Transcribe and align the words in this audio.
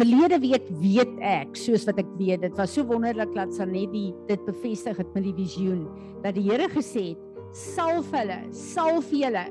verlede 0.00 0.38
week 0.40 0.66
weet 0.80 1.12
ek, 1.20 1.56
soos 1.58 1.84
wat 1.88 1.98
ek 2.00 2.08
weet, 2.16 2.40
dit 2.44 2.54
was 2.56 2.72
so 2.72 2.86
wonderlik 2.88 3.32
dat 3.36 3.52
Sanetti 3.52 4.10
dit 4.30 4.46
bevestig 4.46 4.96
het 5.00 5.10
met 5.16 5.26
die 5.26 5.36
visioen 5.36 5.84
dat 6.24 6.36
die 6.38 6.46
Here 6.46 6.68
gesê 6.72 7.10
het, 7.12 7.26
salf 7.56 8.08
hulle, 8.14 8.38
salf 8.54 9.10
julle 9.12 9.44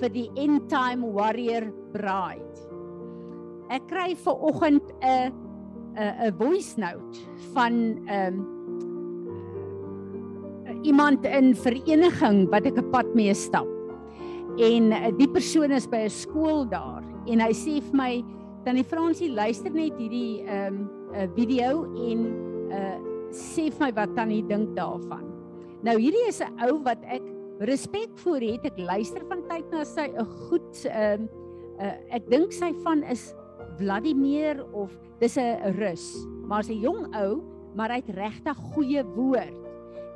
vir 0.00 0.12
die 0.14 0.28
end 0.40 0.68
time 0.72 1.12
warrior 1.12 1.68
bride. 1.92 2.68
Ek 3.72 3.84
kry 3.90 4.12
ver 4.16 4.36
oggend 4.48 4.84
'n 5.02 5.32
'n 5.96 6.28
'n 6.28 6.32
voice 6.40 6.80
note 6.80 7.20
van 7.52 7.72
'n 7.72 8.08
um, 8.08 8.36
iemand 10.84 11.24
in 11.24 11.54
vereniging 11.54 12.48
wat 12.50 12.66
ek 12.66 12.78
'n 12.78 12.90
pad 12.90 13.14
mee 13.14 13.34
stap. 13.34 13.68
En 14.56 14.92
uh, 14.92 15.10
die 15.18 15.28
persoon 15.28 15.70
is 15.72 15.86
by 15.86 16.08
'n 16.08 16.10
skool 16.10 16.64
daar 16.68 17.04
en 17.26 17.40
hy 17.40 17.52
sê 17.52 17.80
vir 17.80 17.96
my 17.96 18.24
dan 18.64 18.78
die 18.78 18.86
Fransie 18.86 19.30
luister 19.32 19.72
net 19.74 19.96
hierdie 19.98 20.42
ehm 20.46 20.74
um, 20.74 20.90
'n 21.12 21.16
uh, 21.16 21.28
video 21.36 21.84
en 22.08 22.20
uh 22.70 22.98
sê 23.32 23.70
vir 23.72 23.80
my 23.80 23.92
wat 23.96 24.12
tannie 24.16 24.42
dink 24.44 24.74
daarvan. 24.76 25.24
Nou 25.82 25.96
hierdie 25.98 26.28
is 26.28 26.40
'n 26.40 26.52
ou 26.68 26.82
wat 26.84 27.00
ek 27.04 27.22
respek 27.60 28.10
voor 28.24 28.40
het. 28.40 28.64
Ek 28.64 28.78
luister 28.78 29.22
van 29.28 29.42
tyd 29.48 29.70
na 29.70 29.84
sy 29.84 30.08
'n 30.08 30.26
goed 30.48 30.84
ehm 30.86 31.22
um, 31.22 31.28
uh, 31.80 31.96
ek 32.10 32.28
dink 32.30 32.52
sy 32.52 32.72
van 32.84 33.02
is 33.02 33.34
Vladimir 33.78 34.64
of 34.72 34.92
dis 35.18 35.36
'n 35.36 35.74
Rus, 35.78 36.26
maar 36.46 36.62
sy 36.62 36.74
jong 36.74 37.14
ou, 37.16 37.42
maar 37.74 37.90
hy 37.90 38.00
het 38.02 38.14
regtig 38.14 38.56
goeie 38.74 39.02
woord. 39.16 39.58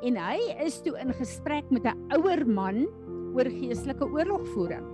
En 0.03 0.15
hy 0.15 0.37
is 0.61 0.81
toe 0.81 0.93
in 1.01 1.13
gesprek 1.13 1.65
met 1.69 1.85
'n 1.85 1.97
ouer 2.15 2.45
man 2.45 2.87
oor 3.33 3.49
geestelike 3.49 4.05
oorlogvoering. 4.05 4.85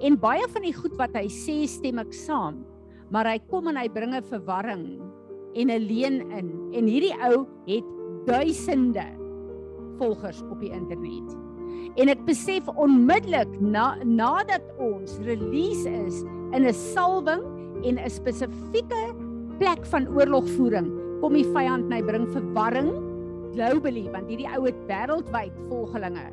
En 0.00 0.18
baie 0.18 0.46
van 0.48 0.62
die 0.62 0.74
goed 0.74 0.94
wat 0.98 1.14
hy 1.14 1.26
sê 1.28 1.66
stem 1.66 1.98
ek 1.98 2.12
saam, 2.12 2.64
maar 3.10 3.26
hy 3.26 3.38
kom 3.50 3.68
en 3.68 3.76
hy 3.76 3.88
bring 3.88 4.14
'n 4.14 4.22
verwarring 4.22 5.00
en 5.54 5.70
'n 5.70 5.86
leuen 5.88 6.30
in. 6.30 6.48
En 6.72 6.86
hierdie 6.86 7.14
ou 7.22 7.46
het 7.66 7.84
duisende 8.26 9.06
volgers 9.98 10.42
op 10.50 10.60
die 10.60 10.70
internet. 10.70 11.36
En 11.96 12.08
ek 12.08 12.24
besef 12.26 12.68
onmiddellik 12.68 13.60
na 13.60 13.96
nadat 14.04 14.62
ons 14.78 15.18
release 15.26 15.88
is 15.88 16.22
in 16.52 16.64
'n 16.64 16.72
salwing 16.72 17.42
en 17.82 17.98
'n 17.98 18.10
spesifieke 18.10 19.14
plek 19.58 19.86
van 19.86 20.08
oorlogvoering, 20.08 20.88
kom 21.20 21.32
die 21.32 21.48
vyand 21.52 21.84
en 21.84 21.92
hy 21.92 22.02
bring 22.02 22.28
verwarring 22.28 22.92
globally 23.54 24.06
want 24.10 24.28
hierdie 24.28 24.48
ou 24.54 24.66
het 24.66 24.78
wêreldwyd 24.86 25.54
volgelinge 25.68 26.26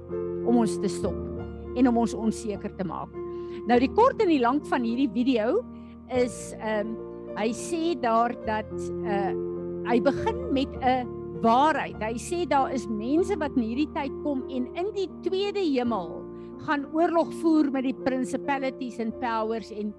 om 0.46 0.58
ons 0.58 0.78
te 0.80 0.88
stop 0.88 1.16
en 1.76 1.88
om 1.88 1.98
ons 1.98 2.14
onseker 2.14 2.76
te 2.76 2.86
maak. 2.88 3.10
Nou 3.68 3.80
die 3.80 3.92
kort 3.92 4.22
en 4.22 4.30
die 4.30 4.40
lank 4.40 4.66
van 4.66 4.84
hierdie 4.84 5.10
video 5.10 5.64
is 6.14 6.54
ehm 6.60 6.94
um, 6.94 6.98
hy 7.36 7.52
sê 7.52 7.96
daar 8.00 8.32
dat 8.46 8.72
uh 9.04 9.34
hy 9.86 10.00
begin 10.02 10.40
met 10.54 10.72
'n 10.82 11.06
waarheid. 11.42 12.02
Hy 12.02 12.18
sê 12.18 12.46
daar 12.50 12.74
is 12.74 12.88
mense 12.88 13.36
wat 13.38 13.54
in 13.58 13.64
hierdie 13.64 13.92
tyd 13.94 14.14
kom 14.24 14.42
en 14.50 14.66
in 14.74 14.90
die 14.96 15.10
tweede 15.22 15.62
hemel 15.62 16.24
gaan 16.66 16.88
oorlog 16.94 17.30
voer 17.42 17.70
met 17.72 17.84
die 17.84 17.98
principalities 18.06 19.00
and 19.00 19.14
powers 19.20 19.70
en 19.72 19.94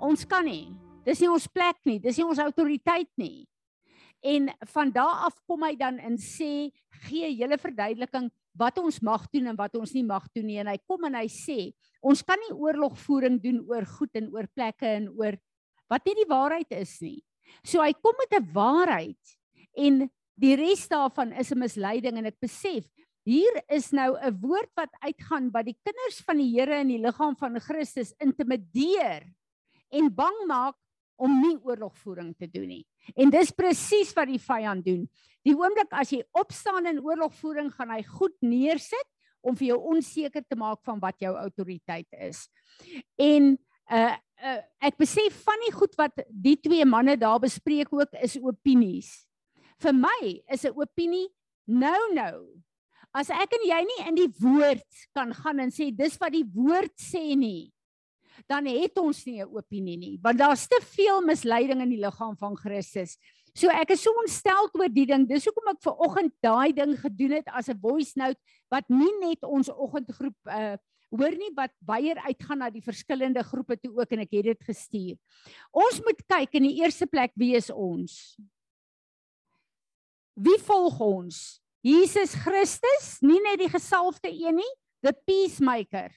ons 0.00 0.24
kan 0.26 0.44
nie. 0.44 0.72
Dis 1.04 1.20
nie 1.20 1.30
ons 1.30 1.46
plek 1.46 1.78
nie, 1.84 1.98
dis 2.02 2.18
nie 2.18 2.26
ons 2.26 2.42
autoriteit 2.42 3.10
nie. 3.16 3.46
En 4.22 4.50
van 4.74 4.90
daardie 4.94 5.26
af 5.26 5.38
kom 5.46 5.62
hy 5.66 5.74
dan 5.78 5.98
in 5.98 6.18
sê 6.18 6.70
gee 7.06 7.30
hele 7.34 7.58
verduideliking 7.58 8.30
wat 8.58 8.78
ons 8.78 9.00
mag 9.02 9.24
doen 9.32 9.48
en 9.52 9.56
wat 9.56 9.74
ons 9.76 9.92
nie 9.94 10.04
mag 10.04 10.26
doen 10.34 10.46
nie 10.46 10.58
en 10.60 10.68
hy 10.68 10.78
kom 10.86 11.04
en 11.08 11.16
hy 11.16 11.26
sê 11.32 11.72
ons 12.02 12.22
kan 12.26 12.40
nie 12.42 12.54
oorlogvoering 12.54 13.38
doen 13.42 13.62
oor 13.70 13.86
goed 13.86 14.12
en 14.18 14.28
oor 14.34 14.48
plekke 14.52 14.88
en 14.98 15.08
oor 15.16 15.38
wat 15.92 16.04
nie 16.08 16.16
die 16.22 16.28
waarheid 16.28 16.72
is 16.76 16.96
nie. 17.04 17.20
So 17.64 17.82
hy 17.84 17.92
kom 17.92 18.16
met 18.18 18.32
'n 18.32 18.52
waarheid 18.52 19.36
en 19.76 20.08
die 20.36 20.56
res 20.56 20.88
daarvan 20.88 21.32
is 21.32 21.52
'n 21.52 21.58
misleiding 21.58 22.18
en 22.18 22.26
ek 22.26 22.40
besef 22.40 22.84
hier 23.24 23.54
is 23.68 23.92
nou 23.92 24.16
'n 24.18 24.40
woord 24.40 24.70
wat 24.76 24.90
uitgaan 25.00 25.50
wat 25.52 25.66
die 25.66 25.78
kinders 25.84 26.20
van 26.26 26.38
die 26.38 26.50
Here 26.50 26.80
in 26.80 26.88
die 26.88 26.98
liggaam 26.98 27.36
van 27.36 27.60
Christus 27.60 28.14
intimideer 28.18 29.22
en 29.90 30.14
bang 30.14 30.46
maak 30.46 30.74
om 31.22 31.38
nie 31.38 31.56
oorlogvoering 31.62 32.32
te 32.38 32.48
doen 32.50 32.68
nie. 32.68 32.84
En 33.14 33.30
dis 33.30 33.54
presies 33.54 34.12
wat 34.16 34.30
die 34.30 34.40
vyand 34.42 34.84
doen. 34.86 35.06
Die 35.46 35.54
oomblik 35.54 35.94
as 35.98 36.12
jy 36.14 36.22
opstaan 36.38 36.88
in 36.90 37.02
oorlogvoering, 37.02 37.70
gaan 37.74 37.94
hy 37.94 38.02
goed 38.06 38.34
neersit 38.42 39.08
om 39.42 39.56
vir 39.58 39.72
jou 39.72 39.78
onseker 39.94 40.44
te 40.46 40.58
maak 40.58 40.82
van 40.86 41.00
wat 41.02 41.18
jou 41.22 41.32
autoriteit 41.34 42.06
is. 42.30 42.46
En 43.18 43.54
uh, 43.90 44.14
uh 44.42 44.60
ek 44.82 44.98
besef 44.98 45.36
van 45.46 45.60
die 45.62 45.74
goed 45.74 45.92
wat 45.98 46.24
die 46.30 46.56
twee 46.58 46.86
manne 46.86 47.14
daar 47.18 47.40
bespreek 47.42 47.92
ook 47.94 48.14
is 48.22 48.38
opinies. 48.42 49.10
Vir 49.82 49.94
my 49.94 50.42
is 50.50 50.64
'n 50.64 50.74
opinie 50.74 51.28
nou 51.66 52.14
nou. 52.14 52.62
As 53.14 53.30
ek 53.30 53.52
en 53.58 53.66
jy 53.68 53.80
nie 53.84 54.00
in 54.08 54.14
die 54.16 54.30
woord 54.40 54.86
kan 55.14 55.34
gaan 55.34 55.60
en 55.60 55.70
sê 55.70 55.90
dis 55.94 56.18
wat 56.20 56.32
die 56.32 56.46
woord 56.54 56.94
sê 56.96 57.36
nie, 57.36 57.71
dan 58.48 58.66
het 58.66 58.98
ons 58.98 59.24
nie 59.26 59.42
'n 59.42 59.48
opinie 59.48 59.96
nie, 59.96 60.18
want 60.22 60.38
daar's 60.38 60.66
te 60.66 60.80
veel 60.82 61.20
misleiding 61.22 61.80
in 61.80 61.90
die 61.90 62.00
liggaam 62.00 62.36
van 62.36 62.56
Christus. 62.56 63.18
So 63.54 63.68
ek 63.68 63.90
is 63.90 64.02
so 64.02 64.10
ontstel 64.10 64.70
oor 64.72 64.88
die 64.88 65.06
ding. 65.06 65.28
Dis 65.28 65.44
hoekom 65.44 65.68
ek 65.68 65.82
ver 65.82 65.96
oggend 66.00 66.32
daai 66.40 66.72
ding 66.72 66.96
gedoen 66.96 67.32
het 67.32 67.48
as 67.48 67.68
'n 67.68 67.78
voice 67.78 68.12
note 68.16 68.38
wat 68.70 68.88
nie 68.88 69.12
net 69.20 69.44
ons 69.44 69.68
oggendgroep 69.68 70.36
uh 70.46 70.76
hoor 71.12 71.34
nie 71.36 71.52
wat 71.54 71.72
baie 71.84 72.14
uitgaan 72.16 72.62
na 72.62 72.70
die 72.72 72.84
verskillende 72.84 73.42
groepe 73.44 73.76
toe 73.76 73.92
ook 74.00 74.14
en 74.16 74.24
ek 74.24 74.32
het 74.32 74.44
dit 74.44 74.62
gestuur. 74.64 75.16
Ons 75.70 76.00
moet 76.00 76.22
kyk 76.24 76.54
in 76.54 76.62
die 76.70 76.80
eerste 76.80 77.06
plek 77.06 77.34
wie 77.36 77.54
is 77.54 77.68
ons? 77.70 78.38
Wie 80.32 80.56
volg 80.64 81.00
ons? 81.04 81.60
Jesus 81.84 82.32
Christus, 82.38 83.18
nie 83.20 83.40
net 83.42 83.58
die 83.58 83.68
gesalfde 83.68 84.30
een 84.30 84.56
nie, 84.62 84.72
the 85.02 85.12
peacemaker. 85.26 86.08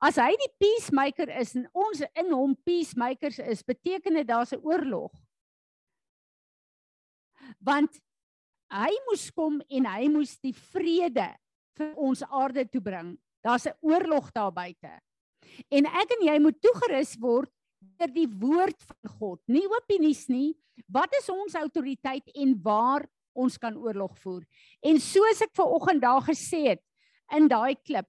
As 0.00 0.16
hy 0.16 0.32
die 0.40 0.52
peacemaker 0.56 1.28
is 1.42 1.52
en 1.58 1.66
ons 1.76 2.00
in 2.16 2.30
hom 2.32 2.54
peacemakers 2.64 3.38
is, 3.44 3.60
beteken 3.62 4.16
dit 4.16 4.26
daar's 4.26 4.52
'n 4.52 4.64
oorlog. 4.64 5.12
Want 7.60 8.00
hy 8.72 8.90
moes 9.08 9.30
kom 9.30 9.60
en 9.68 9.84
hy 9.84 10.08
moes 10.08 10.38
die 10.40 10.54
vrede 10.54 11.36
vir 11.76 11.92
ons 11.96 12.22
aarde 12.22 12.64
toe 12.64 12.80
bring. 12.80 13.18
Daar's 13.44 13.66
'n 13.66 13.76
oorlog 13.80 14.32
daar 14.32 14.52
buite. 14.52 15.00
En 15.68 15.86
ek 15.86 16.10
en 16.16 16.26
jy 16.26 16.38
moet 16.38 16.60
toegerus 16.62 17.16
word 17.20 17.50
deur 17.98 18.12
die 18.12 18.28
woord 18.28 18.82
van 18.82 19.10
God, 19.18 19.40
nie 19.48 19.66
opinies 19.68 20.28
nie. 20.28 20.54
Wat 20.88 21.12
is 21.20 21.28
ons 21.28 21.54
autoriteit 21.54 22.28
en 22.34 22.62
waar 22.62 23.06
ons 23.36 23.58
kan 23.58 23.76
oorlog 23.76 24.16
voer? 24.18 24.44
En 24.82 24.98
soos 24.98 25.42
ek 25.42 25.52
ver 25.56 25.66
oggend 25.66 26.02
daar 26.02 26.22
gesê 26.22 26.68
het 26.68 26.82
in 27.36 27.48
daai 27.48 27.76
klip, 27.76 28.08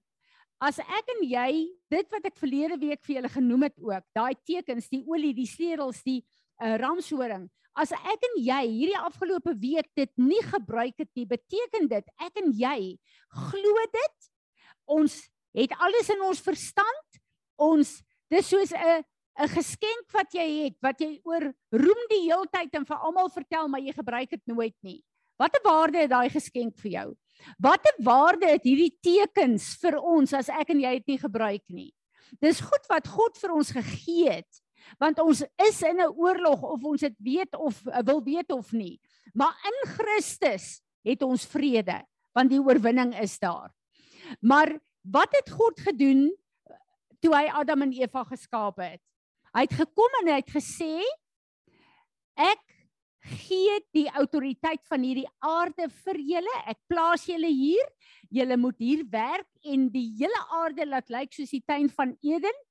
As 0.62 0.78
ek 0.78 1.08
en 1.16 1.24
jy 1.26 1.50
dit 1.90 2.12
wat 2.14 2.28
ek 2.28 2.38
verlede 2.38 2.76
week 2.78 3.00
vir 3.02 3.16
julle 3.16 3.30
genoem 3.32 3.66
het 3.66 3.80
ook, 3.82 4.04
daai 4.14 4.34
tekens, 4.46 4.86
die 4.92 5.02
olie, 5.10 5.32
die 5.34 5.48
sleutels, 5.50 6.04
die 6.06 6.20
uh, 6.62 6.76
ramshoring, 6.78 7.48
as 7.74 7.90
ek 7.96 8.26
en 8.28 8.36
jy 8.38 8.60
hierdie 8.68 9.00
afgelope 9.00 9.56
week 9.58 9.88
dit 9.98 10.10
nie 10.20 10.42
gebruik 10.46 10.94
het 11.00 11.08
nie, 11.18 11.26
beteken 11.26 11.88
dit 11.90 12.12
ek 12.22 12.42
en 12.44 12.52
jy 12.54 12.76
glo 13.48 13.86
dit. 13.96 14.28
Ons 14.86 15.18
het 15.56 15.74
alles 15.82 16.12
in 16.14 16.22
ons 16.28 16.42
verstand. 16.44 17.18
Ons 17.58 17.98
dis 18.30 18.46
soos 18.46 18.72
'n 18.72 19.02
'n 19.40 19.48
geskenk 19.48 20.12
wat 20.12 20.34
jy 20.36 20.46
het, 20.64 20.76
wat 20.82 21.00
jy 21.00 21.18
oor 21.24 21.52
roem 21.72 22.02
die 22.10 22.28
heeltyd 22.28 22.74
en 22.74 22.84
vir 22.84 22.98
almal 23.00 23.30
vertel, 23.32 23.68
maar 23.68 23.80
jy 23.80 23.92
gebruik 23.96 24.30
dit 24.30 24.46
nooit 24.46 24.76
nie. 24.82 25.02
Watter 25.40 25.60
waarde 25.64 25.98
het 25.98 26.10
daai 26.10 26.28
geskenk 26.28 26.76
vir 26.78 26.90
jou? 26.90 27.08
Watter 27.62 27.94
waarde 28.04 28.48
het 28.50 28.64
hierdie 28.66 28.92
tekens 29.02 29.72
vir 29.82 29.98
ons 29.98 30.32
as 30.36 30.50
ek 30.52 30.72
en 30.74 30.80
jy 30.80 30.92
dit 31.00 31.14
nie 31.14 31.20
gebruik 31.22 31.64
nie? 31.68 31.90
Dis 32.40 32.62
goed 32.64 32.86
wat 32.88 33.08
God 33.12 33.36
vir 33.40 33.52
ons 33.52 33.72
gegee 33.74 34.30
het, 34.30 34.62
want 35.00 35.20
ons 35.22 35.42
is 35.42 35.82
in 35.82 36.00
'n 36.00 36.14
oorlog 36.16 36.62
of 36.62 36.84
ons 36.84 37.00
dit 37.00 37.16
weet 37.18 37.54
of 37.56 37.86
eh, 37.86 38.02
wil 38.04 38.22
weet 38.22 38.50
of 38.52 38.72
nie. 38.72 39.00
Maar 39.34 39.54
in 39.64 39.88
Christus 39.88 40.82
het 41.04 41.22
ons 41.22 41.46
vrede, 41.46 42.02
want 42.34 42.50
die 42.50 42.60
oorwinning 42.60 43.14
is 43.20 43.38
daar. 43.38 43.70
Maar 44.40 44.78
wat 45.02 45.28
het 45.30 45.50
God 45.50 45.80
gedoen 45.80 46.30
toe 47.20 47.34
hy 47.34 47.46
Adam 47.50 47.82
en 47.82 47.92
Eva 47.92 48.24
geskaap 48.24 48.78
het? 48.82 49.00
Hy 49.52 49.60
het 49.60 49.74
gekom 49.74 50.12
en 50.22 50.28
hy 50.28 50.40
het 50.40 50.50
gesê 50.50 51.02
ek 52.34 52.71
gee 53.22 53.78
die 53.94 54.08
autoriteit 54.18 54.82
van 54.90 55.04
hierdie 55.06 55.28
aarde 55.38 55.88
vir 56.04 56.18
julle. 56.34 56.56
Ek 56.66 56.80
plaas 56.90 57.26
julle 57.28 57.50
hier. 57.50 57.86
Julle 58.32 58.56
moet 58.56 58.78
hier 58.82 59.04
werk 59.12 59.48
en 59.64 59.88
die 59.92 60.08
hele 60.18 60.44
aarde 60.58 60.86
laat 60.88 61.10
lyk 61.12 61.34
soos 61.34 61.52
die 61.52 61.62
tuin 61.66 61.90
van 61.92 62.16
Eden 62.24 62.62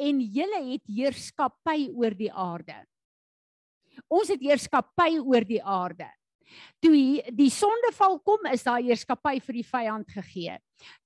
en 0.00 0.20
julle 0.20 0.62
het 0.70 0.86
heerskappy 0.88 1.90
oor 1.92 2.16
die 2.16 2.32
aarde. 2.32 2.78
Ons 4.08 4.32
het 4.32 4.42
heerskappy 4.42 5.18
oor 5.20 5.44
die 5.44 5.60
aarde. 5.60 6.08
Toe 6.82 6.90
die, 7.36 7.50
sondeval 7.52 8.16
kom, 8.26 8.48
is 8.50 8.64
daar 8.66 8.80
heerskappy 8.82 9.36
vir 9.44 9.58
die 9.60 9.66
vyand 9.66 10.08
gegee. 10.10 10.56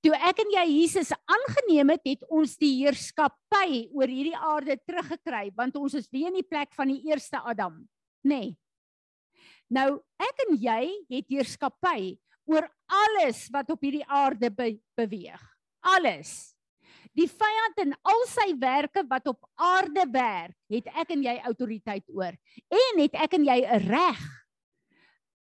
Toe 0.01 0.15
ek 0.15 0.41
en 0.41 0.53
jy 0.55 0.65
Jesus 0.71 1.11
aangeneem 1.13 1.93
het, 1.93 2.05
het 2.07 2.23
ons 2.33 2.55
die 2.57 2.71
heerskappy 2.79 3.85
oor 3.93 4.09
hierdie 4.09 4.37
aarde 4.39 4.79
teruggekry, 4.87 5.51
want 5.57 5.77
ons 5.77 5.99
is 5.99 6.09
weer 6.09 6.31
in 6.31 6.39
die 6.39 6.47
plek 6.47 6.73
van 6.73 6.89
die 6.89 7.03
eerste 7.11 7.43
Adam, 7.43 7.83
nê? 8.25 8.39
Nee. 8.39 8.53
Nou, 9.73 9.99
ek 10.21 10.43
en 10.47 10.57
jy 10.61 10.81
het 11.09 11.29
heerskappy 11.31 12.15
oor 12.45 12.67
alles 12.85 13.47
wat 13.53 13.71
op 13.73 13.81
hierdie 13.81 14.05
aarde 14.05 14.51
be 14.53 14.75
beweeg. 14.97 15.41
Alles. 15.81 16.53
Die 17.15 17.27
vyand 17.31 17.79
en 17.81 17.95
al 18.05 18.25
sy 18.29 18.51
werke 18.59 19.05
wat 19.09 19.27
op 19.31 19.45
aarde 19.55 20.03
werk, 20.11 20.57
het 20.69 20.89
ek 20.93 21.13
en 21.15 21.23
jy 21.23 21.35
autoriteit 21.47 22.05
oor. 22.11 22.35
En 22.69 23.01
het 23.01 23.15
ek 23.15 23.37
en 23.39 23.45
jy 23.45 23.59
'n 23.63 23.87
reg 23.87 24.21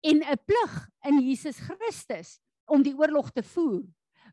en 0.03 0.23
'n 0.23 0.39
plig 0.45 0.73
in 1.07 1.19
Jesus 1.19 1.57
Christus 1.57 2.39
om 2.65 2.83
die 2.83 2.95
oorlog 2.95 3.31
te 3.31 3.43
voer 3.43 3.83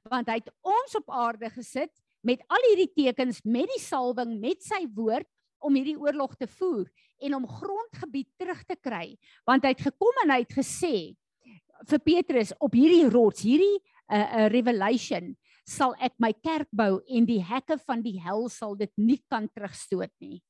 want 0.09 0.31
hy 0.31 0.39
het 0.41 0.49
ons 0.65 0.95
op 0.97 1.11
aarde 1.13 1.51
gesit 1.51 1.93
met 2.27 2.43
al 2.49 2.65
hierdie 2.71 2.93
tekens 2.95 3.43
met 3.45 3.69
die 3.69 3.83
salwing 3.83 4.39
met 4.41 4.63
sy 4.65 4.87
woord 4.97 5.29
om 5.61 5.77
hierdie 5.77 5.99
oorlog 5.99 6.37
te 6.37 6.49
voer 6.59 6.89
en 7.21 7.37
om 7.37 7.49
grondgebied 7.49 8.29
terug 8.41 8.65
te 8.65 8.77
kry 8.81 9.17
want 9.49 9.65
hy 9.65 9.75
het 9.75 9.87
gekom 9.91 10.25
en 10.25 10.35
hy 10.35 10.43
het 10.45 10.57
gesê 10.57 10.95
vir 11.89 12.05
Petrus 12.05 12.53
op 12.61 12.75
hierdie 12.77 13.09
rots 13.09 13.45
hierdie 13.47 13.79
'n 13.79 13.81
uh, 13.81 14.17
eh, 14.17 14.21
uh, 14.21 14.45
eh, 14.45 14.53
revelation 14.53 15.37
sal 15.71 15.95
ek 16.03 16.17
my 16.19 16.33
kerk 16.33 16.69
bou 16.75 16.99
en 17.07 17.27
die 17.29 17.43
hekke 17.45 17.79
van 17.87 18.03
die 18.03 18.19
hel 18.19 18.49
sal 18.51 18.75
dit 18.75 18.91
nie 18.99 19.21
kan 19.31 19.47
terugstoot 19.55 20.13
nie. 20.21 20.41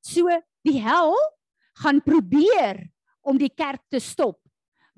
So 0.00 0.28
die 0.64 0.78
hel 0.80 1.12
gaan 1.82 2.00
probeer 2.00 2.86
om 3.20 3.38
die 3.38 3.52
kerk 3.52 3.84
te 3.92 4.00
stop. 4.00 4.40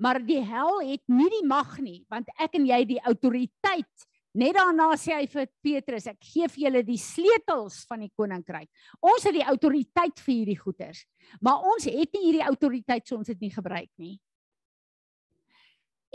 Maar 0.01 0.21
die 0.25 0.39
hel 0.41 0.79
het 0.81 1.03
nie 1.11 1.29
die 1.29 1.45
mag 1.45 1.75
nie, 1.83 2.01
want 2.09 2.29
ek 2.41 2.55
en 2.57 2.65
jy 2.65 2.79
die 2.95 3.01
autoriteit. 3.05 4.07
Net 4.33 4.55
daarna 4.55 4.93
sê 4.95 5.11
hy 5.17 5.25
vir 5.27 5.47
Petrus, 5.63 6.05
ek 6.07 6.19
gee 6.23 6.47
vir 6.47 6.63
julle 6.65 6.81
die 6.87 6.99
sleutels 6.99 7.81
van 7.89 8.05
die 8.05 8.11
koninkryk. 8.15 8.69
Ons 9.03 9.25
het 9.27 9.35
die 9.35 9.43
autoriteit 9.43 10.21
vir 10.23 10.33
hierdie 10.33 10.59
goeders, 10.59 11.01
maar 11.43 11.65
ons 11.67 11.87
het 11.89 12.15
nie 12.15 12.29
hierdie 12.29 12.45
autoriteit 12.47 13.07
so 13.07 13.19
ons 13.19 13.31
het 13.31 13.41
nie 13.43 13.51
gebruik 13.51 13.89
nie. 13.99 14.15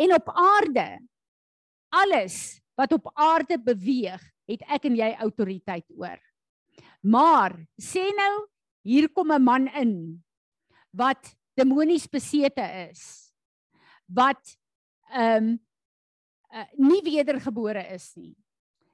En 0.00 0.16
op 0.16 0.32
aarde 0.32 0.86
alles 1.92 2.58
wat 2.76 2.92
op 2.96 3.10
aarde 3.14 3.58
beweeg, 3.60 4.20
het 4.46 4.64
ek 4.70 4.88
en 4.88 4.96
jy 4.96 5.10
autoriteit 5.20 5.86
oor. 5.96 6.20
Maar 7.04 7.56
sê 7.80 8.04
nou, 8.16 8.46
hier 8.86 9.08
kom 9.12 9.32
'n 9.32 9.42
man 9.42 9.68
in 9.68 10.22
wat 10.92 11.36
demonies 11.56 12.06
besete 12.06 12.64
is 12.90 13.32
wat 14.06 14.56
ehm 15.10 15.44
um, 15.44 15.65
uh, 16.52 16.66
nie 16.78 17.02
wedergebore 17.04 17.82
is 17.94 18.12
nie. 18.16 18.34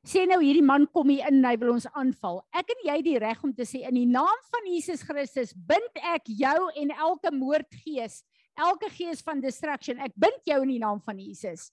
Sê 0.02 0.25
nou 0.26 0.40
hierdie 0.43 0.64
man 0.66 0.88
kom 0.90 1.12
hier 1.12 1.28
in 1.31 1.38
en 1.38 1.44
hy 1.46 1.54
wil 1.60 1.76
ons 1.76 1.87
aanval. 1.94 2.40
Ek 2.58 2.72
en 2.75 2.81
jy 2.88 2.96
die 3.06 3.19
reg 3.22 3.43
om 3.46 3.52
te 3.54 3.66
sê 3.69 3.84
in 3.87 3.94
die 3.94 4.08
naam 4.10 4.40
van 4.50 4.64
Jesus 4.66 5.04
Christus 5.06 5.52
bind 5.54 6.00
ek 6.14 6.26
jou 6.26 6.56
en 6.81 6.90
elke 6.90 7.31
moordgees, 7.31 8.25
elke 8.58 8.90
gees 8.90 9.22
van 9.22 9.38
destruction, 9.40 10.02
ek 10.02 10.16
bind 10.19 10.43
jou 10.49 10.58
in 10.64 10.75
die 10.75 10.82
naam 10.82 10.99
van 11.06 11.22
Jesus. 11.22 11.70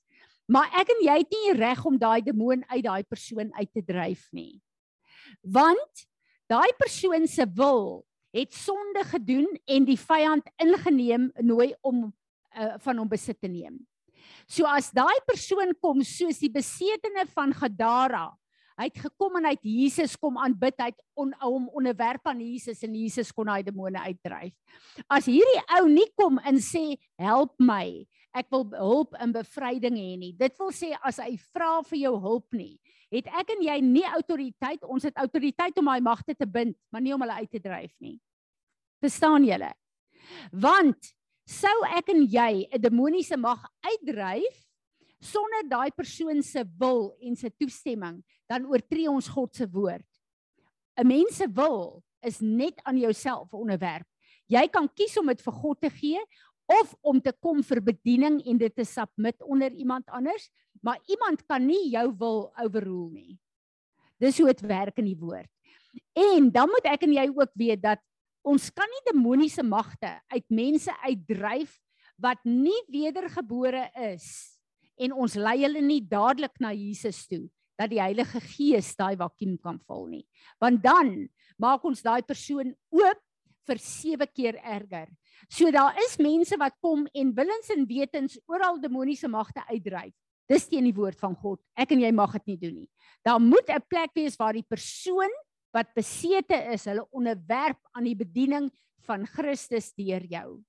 Maar 0.50 0.70
ek 0.82 0.94
en 0.94 1.02
jy 1.06 1.18
het 1.24 1.34
nie 1.34 1.56
reg 1.58 1.82
om 1.86 1.98
daai 2.02 2.22
demoon 2.26 2.62
uit 2.70 2.86
daai 2.86 3.04
persoon 3.10 3.50
uit 3.58 3.74
te 3.74 3.82
dryf 3.86 4.30
nie. 4.34 4.62
Want 5.42 6.06
daai 6.50 6.70
persoon 6.78 7.26
se 7.30 7.50
wil 7.58 8.04
het 8.34 8.54
sonde 8.54 9.04
gedoen 9.10 9.50
en 9.66 9.86
die 9.90 9.98
vyand 9.98 10.46
ingeneem 10.62 11.32
nooi 11.42 11.74
om 11.82 12.06
uh, 12.06 12.76
van 12.78 13.02
hom 13.02 13.10
besit 13.10 13.42
te 13.42 13.50
neem. 13.50 13.82
So 14.50 14.66
as 14.66 14.90
daai 14.90 15.22
persoon 15.30 15.76
kom 15.78 16.02
soos 16.02 16.42
die 16.42 16.50
besetene 16.50 17.28
van 17.36 17.54
Gadara, 17.54 18.32
hy 18.80 18.88
het 18.88 19.02
gekom 19.04 19.36
en 19.38 19.46
hy 19.46 19.54
het 19.54 19.68
Jesus 19.68 20.16
kom 20.18 20.40
aanbid, 20.42 20.78
hy 20.82 20.88
het 20.90 21.02
on, 21.20 21.34
hom 21.44 21.68
onderwerp 21.78 22.32
aan 22.32 22.40
Jesus 22.42 22.82
en 22.88 22.96
Jesus 22.98 23.30
kon 23.36 23.52
daai 23.52 23.62
demone 23.68 24.02
uitdryf. 24.02 24.56
As 25.12 25.28
hierdie 25.30 25.62
ou 25.78 25.84
nie 25.92 26.08
kom 26.18 26.40
en 26.48 26.58
sê 26.64 26.96
help 27.20 27.54
my, 27.62 28.08
ek 28.34 28.50
wil 28.54 28.66
hulp 28.80 29.18
en 29.22 29.36
bevryding 29.36 30.00
hê 30.00 30.16
nie. 30.18 30.32
Dit 30.38 30.58
wil 30.62 30.74
sê 30.74 30.96
as 30.98 31.20
hy 31.22 31.36
vra 31.54 31.84
vir 31.92 32.06
jou 32.08 32.16
hulp 32.24 32.58
nie, 32.58 32.80
het 33.14 33.30
ek 33.42 33.54
en 33.54 33.64
jy 33.68 33.78
nie 33.86 34.06
autoriteit, 34.08 34.82
ons 34.86 35.06
het 35.06 35.18
autoriteit 35.22 35.78
om 35.82 35.92
daai 35.92 36.02
magte 36.06 36.34
te 36.38 36.50
bind, 36.50 36.78
maar 36.90 37.06
nie 37.06 37.14
om 37.14 37.22
hulle 37.26 37.38
uit 37.42 37.52
te 37.54 37.62
dryf 37.62 37.94
nie. 38.02 38.18
Verstaan 39.04 39.46
julle? 39.46 39.72
Want 40.52 41.14
sou 41.50 41.78
ek 41.98 42.12
en 42.14 42.26
jy 42.30 42.70
'n 42.70 42.82
demoniese 42.82 43.38
mag 43.38 43.64
uitdryf 43.82 44.66
sonder 45.20 45.66
daai 45.68 45.92
persoon 45.92 46.42
se 46.44 46.64
wil 46.80 47.16
en 47.22 47.36
se 47.36 47.50
toestemming, 47.50 48.24
dan 48.48 48.66
oortree 48.66 49.10
ons 49.10 49.28
God 49.28 49.56
se 49.56 49.66
woord. 49.68 50.06
'n 50.98 51.08
Mens 51.08 51.36
se 51.36 51.48
wil 51.48 52.04
is 52.22 52.40
net 52.40 52.80
aan 52.84 52.98
jouself 52.98 53.54
onderwerp. 53.54 54.08
Jy 54.48 54.68
kan 54.68 54.90
kies 54.94 55.18
om 55.18 55.28
dit 55.28 55.42
vir 55.42 55.54
God 55.54 55.82
te 55.82 55.90
gee 55.90 56.20
of 56.70 56.96
om 57.02 57.22
te 57.22 57.32
kom 57.32 57.64
vir 57.64 57.82
bediening 57.82 58.42
en 58.46 58.58
dit 58.58 58.76
te 58.76 58.86
submit 58.86 59.42
onder 59.44 59.72
iemand 59.72 60.06
anders, 60.10 60.50
maar 60.82 61.00
iemand 61.08 61.46
kan 61.48 61.66
nie 61.66 61.90
jou 61.90 62.14
wil 62.18 62.52
overrule 62.58 63.12
nie. 63.12 63.40
Dis 64.20 64.38
hoe 64.38 64.48
dit 64.48 64.62
werk 64.62 64.98
in 64.98 65.06
die 65.06 65.18
woord. 65.18 65.50
En 66.14 66.52
dan 66.52 66.70
moet 66.70 66.86
ek 66.86 67.04
en 67.04 67.14
jy 67.14 67.28
ook 67.30 67.52
weet 67.56 67.82
dat 67.82 68.00
ons 68.44 68.70
kan 68.72 68.88
nie 68.88 69.06
demoniese 69.12 69.64
magte 69.64 70.12
uit 70.32 70.46
mense 70.50 70.94
uitdryf 71.04 71.78
wat 72.20 72.40
nie 72.46 72.78
wedergebore 72.92 73.88
is 74.12 74.60
en 75.00 75.16
ons 75.16 75.36
lei 75.40 75.62
hulle 75.64 75.82
nie 75.82 76.02
dadelik 76.04 76.60
na 76.60 76.74
Jesus 76.76 77.26
toe 77.28 77.48
dat 77.80 77.92
die 77.94 78.02
Heilige 78.02 78.42
Gees 78.44 78.92
daai 79.00 79.16
vakuum 79.16 79.56
kan 79.64 79.80
vul 79.88 80.08
nie. 80.12 80.26
Want 80.60 80.84
dan 80.84 81.14
maak 81.60 81.86
ons 81.88 82.04
daai 82.04 82.22
persoon 82.28 82.74
oop 82.92 83.22
vir 83.70 83.80
sewe 83.80 84.28
keer 84.28 84.58
erger. 84.60 85.08
So 85.48 85.72
daar 85.72 85.96
is 86.04 86.18
mense 86.20 86.58
wat 86.60 86.76
kom 86.84 87.06
en 87.16 87.32
willens 87.38 87.72
en 87.72 87.86
wetens 87.88 88.36
oral 88.52 88.82
demoniese 88.84 89.30
magte 89.32 89.64
uitdryf. 89.70 90.14
Dis 90.50 90.66
teen 90.68 90.88
die 90.90 90.96
woord 90.98 91.20
van 91.22 91.36
God. 91.38 91.62
Ek 91.78 91.94
en 91.94 92.02
jy 92.02 92.10
mag 92.16 92.34
dit 92.40 92.52
nie 92.52 92.60
doen 92.66 92.76
nie. 92.82 92.90
Daar 93.24 93.40
moet 93.40 93.70
'n 93.70 93.86
plek 93.88 94.12
wees 94.16 94.36
waar 94.36 94.54
die 94.54 94.66
persoon 94.68 95.30
wat 95.76 95.94
besete 95.96 96.58
is, 96.74 96.88
hulle 96.90 97.06
onderwerp 97.12 97.80
aan 97.94 98.08
die 98.10 98.18
bediening 98.18 98.70
van 99.08 99.26
Christus 99.26 99.92
deur 99.98 100.26
jou. 100.30 100.60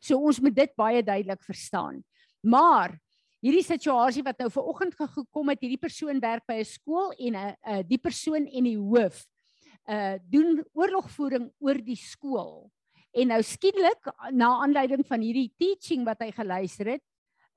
So 0.00 0.18
ons 0.18 0.40
moet 0.40 0.54
dit 0.56 0.76
baie 0.78 1.02
duidelik 1.04 1.42
verstaan. 1.44 2.00
Maar 2.42 2.96
hierdie 3.42 3.64
situasie 3.66 4.22
wat 4.24 4.38
nou 4.40 4.48
ver 4.50 4.68
oggend 4.70 4.96
gekom 4.96 5.52
het, 5.52 5.60
hierdie 5.62 5.80
persoon 5.80 6.20
werk 6.22 6.46
by 6.46 6.60
'n 6.60 6.64
skool 6.64 7.12
en 7.18 7.34
'n 7.34 7.36
uh, 7.36 7.54
uh, 7.66 7.82
die 7.82 7.98
persoon 7.98 8.46
en 8.46 8.64
die 8.64 8.78
hoof 8.78 9.26
uh 9.90 10.14
doen 10.30 10.62
oorlogvoering 10.78 11.50
oor 11.58 11.78
die 11.82 11.98
skool. 11.98 12.70
En 13.12 13.28
nou 13.28 13.42
skielik 13.42 14.06
na 14.30 14.62
aanleiding 14.62 15.02
van 15.06 15.20
hierdie 15.20 15.52
teaching 15.58 16.04
wat 16.06 16.22
hy 16.22 16.30
geluister 16.30 16.86
het, 16.86 17.02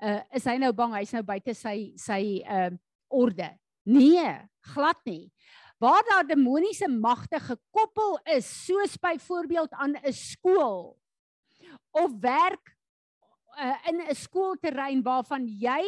uh 0.02 0.22
is 0.34 0.46
hy 0.46 0.58
nou 0.58 0.74
bang 0.74 0.96
hy's 0.98 1.14
nou 1.14 1.24
buite 1.24 1.54
sy 1.54 1.94
sy 1.96 2.42
uh 2.44 2.72
orde. 3.10 3.52
Nee, 3.86 4.42
glad 4.74 4.98
nie. 5.06 5.32
Waar 5.78 6.04
daar 6.08 6.28
demoniese 6.28 6.88
magte 6.88 7.40
gekoppel 7.40 8.20
is, 8.24 8.48
soos 8.66 8.98
byvoorbeeld 8.98 9.72
aan 9.72 9.96
'n 9.96 10.14
skool 10.14 10.98
of 11.92 12.12
werk 12.20 12.76
uh, 13.60 13.78
in 13.88 14.02
'n 14.02 14.16
skoolterrein 14.16 15.04
waarvan 15.04 15.48
jy 15.48 15.84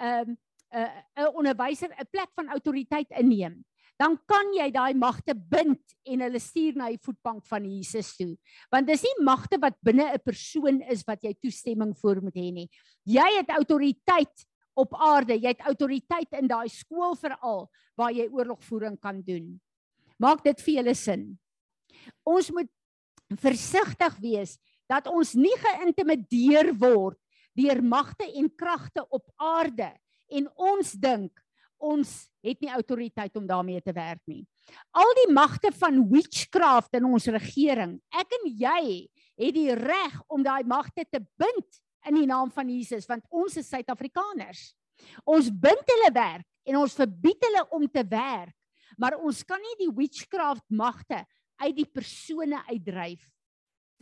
'n 0.00 0.04
uh, 0.04 0.20
'n 0.20 0.38
uh, 0.70 1.24
'n 1.24 1.34
onderwyser 1.34 1.90
'n 1.90 2.08
plek 2.10 2.30
van 2.34 2.48
autoriteit 2.48 3.10
inneem 3.10 3.64
dan 4.02 4.16
kan 4.26 4.50
jy 4.56 4.68
daai 4.74 4.94
magte 4.98 5.34
bind 5.34 5.94
en 6.10 6.24
hulle 6.24 6.40
stuur 6.42 6.78
na 6.78 6.88
die 6.90 7.00
voetbank 7.02 7.44
van 7.46 7.66
Jesus 7.68 8.14
toe. 8.18 8.32
Want 8.72 8.88
dis 8.90 9.04
nie 9.06 9.24
magte 9.26 9.60
wat 9.62 9.76
binne 9.84 10.08
'n 10.10 10.24
persoon 10.24 10.80
is 10.90 11.04
wat 11.06 11.22
jy 11.22 11.34
toestemming 11.38 11.94
vir 11.94 12.22
moet 12.22 12.34
hê 12.34 12.50
nie. 12.50 12.68
Jy 13.06 13.28
het 13.38 13.50
autoriteit 13.50 14.46
op 14.78 14.94
aarde. 14.94 15.36
Jy 15.36 15.54
het 15.54 15.66
autoriteit 15.68 16.38
in 16.38 16.50
daai 16.50 16.68
skool 16.72 17.16
veral 17.18 17.66
waar 17.98 18.12
jy 18.14 18.28
oorlogvoering 18.30 18.98
kan 19.00 19.20
doen. 19.24 19.54
Maak 20.20 20.44
dit 20.44 20.60
vir 20.64 20.80
julle 20.80 20.94
sin. 20.96 21.26
Ons 22.24 22.50
moet 22.54 22.70
versigtig 23.40 24.18
wees 24.20 24.58
dat 24.90 25.08
ons 25.08 25.34
nie 25.38 25.54
geïntimideer 25.60 26.72
word 26.80 27.18
deur 27.56 27.82
magte 27.84 28.26
en 28.26 28.48
kragte 28.56 29.04
op 29.12 29.24
aarde 29.36 29.90
en 30.32 30.48
ons 30.56 30.92
dink 30.96 31.32
ons 31.82 32.10
het 32.46 32.60
nie 32.62 32.70
autoriteit 32.70 33.34
om 33.36 33.46
daarmee 33.46 33.82
te 33.82 33.92
werk 33.94 34.22
nie. 34.30 34.44
Al 34.94 35.10
die 35.24 35.32
magte 35.34 35.72
van 35.74 35.98
witchcraft 36.10 36.94
in 36.94 37.08
ons 37.10 37.26
regering, 37.34 37.96
ek 38.14 38.36
en 38.38 38.46
jy 38.54 38.82
het 39.42 39.56
die 39.56 39.74
reg 39.74 40.20
om 40.30 40.44
daai 40.46 40.62
magte 40.68 41.04
te 41.10 41.18
bind 41.40 41.80
in 42.08 42.18
die 42.20 42.28
naam 42.28 42.50
van 42.54 42.70
Jesus 42.70 43.06
want 43.10 43.26
ons 43.30 43.56
is 43.60 43.68
Suid-Afrikaners. 43.70 44.72
Ons 45.26 45.50
bind 45.50 45.92
hulle 45.94 46.10
werk 46.14 46.46
en 46.68 46.78
ons 46.82 46.96
verbied 46.96 47.42
hulle 47.48 47.62
om 47.74 47.86
te 47.90 48.04
werk, 48.06 48.54
maar 48.98 49.16
ons 49.18 49.42
kan 49.46 49.60
nie 49.62 49.78
die 49.80 49.92
witchcraft 49.94 50.64
magte 50.70 51.22
uit 51.62 51.76
die 51.76 51.88
persone 51.88 52.60
uitdryf. 52.68 53.22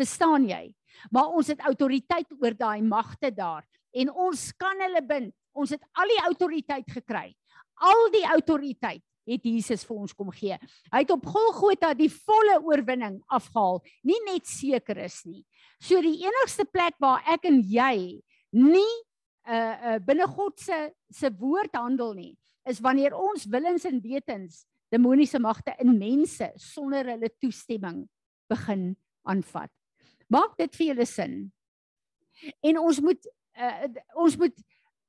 Verstaan 0.00 0.47
jy? 0.49 0.71
Maar 1.12 1.35
ons 1.37 1.50
het 1.52 1.61
autoriteit 1.69 2.30
oor 2.40 2.57
daai 2.57 2.80
magte 2.83 3.30
daar 3.33 3.64
en 3.92 4.11
ons 4.11 4.49
kan 4.59 4.78
hulle 4.87 5.02
bind. 5.04 5.35
Ons 5.52 5.75
het 5.75 5.83
al 5.99 6.11
die 6.12 6.21
autoriteit 6.25 6.90
gekry. 6.95 7.33
Al 7.83 8.07
die 8.14 8.25
autoriteit 8.28 9.02
het 9.29 9.45
Jesus 9.45 9.85
vir 9.87 9.97
ons 9.97 10.15
kom 10.17 10.31
gee. 10.35 10.57
Hy 10.93 11.03
het 11.03 11.12
op 11.15 11.27
Golgotha 11.27 11.93
die 11.95 12.11
volle 12.12 12.59
oorwinning 12.65 13.21
afgehaal, 13.29 13.81
nie 14.07 14.19
net 14.27 14.49
seker 14.49 14.99
is 15.05 15.21
nie. 15.27 15.45
So 15.81 16.00
die 16.05 16.21
enigste 16.25 16.67
plek 16.69 16.99
waar 17.00 17.25
ek 17.31 17.47
en 17.50 17.61
jy 17.65 18.21
nie 18.57 18.93
uh 19.49 19.95
uh 19.95 19.99
binne 20.05 20.27
God 20.29 20.59
se 20.61 20.91
se 21.11 21.31
woord 21.41 21.75
handel 21.75 22.15
nie, 22.15 22.35
is 22.69 22.81
wanneer 22.81 23.17
ons 23.17 23.49
willens 23.50 23.87
en 23.89 24.00
wetens 24.03 24.65
demoniese 24.91 25.39
magte 25.39 25.75
in 25.81 25.97
mense 25.99 26.50
sonder 26.59 27.15
hulle 27.15 27.31
toestemming 27.41 28.05
begin 28.50 28.97
aanvat. 29.29 29.71
Maak 30.31 30.57
dit 30.59 30.77
vir 30.77 30.93
julle 30.93 31.07
sin? 31.07 31.37
En 32.62 32.79
ons 32.83 33.00
moet 33.05 33.31
uh, 33.61 33.89
ons 34.19 34.37
moet 34.41 34.57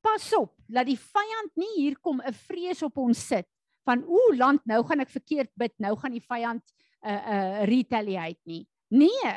pas 0.02 0.28
op 0.38 0.54
dat 0.66 0.88
die 0.90 0.98
vyand 0.98 1.58
nie 1.62 1.74
hier 1.76 1.98
kom 2.00 2.22
'n 2.22 2.34
vrees 2.34 2.82
op 2.84 2.98
ons 2.98 3.18
sit 3.18 3.48
van 3.88 4.04
ooh 4.06 4.36
land 4.38 4.64
nou 4.70 4.82
gaan 4.88 5.04
ek 5.04 5.14
verkeerd 5.14 5.52
bid 5.60 5.74
nou 5.82 5.96
gaan 6.00 6.14
die 6.14 6.26
vyand 6.26 6.64
uh, 7.06 7.12
uh, 7.12 7.64
retaliate 7.70 8.42
nie. 8.50 8.66
Nee. 8.92 9.34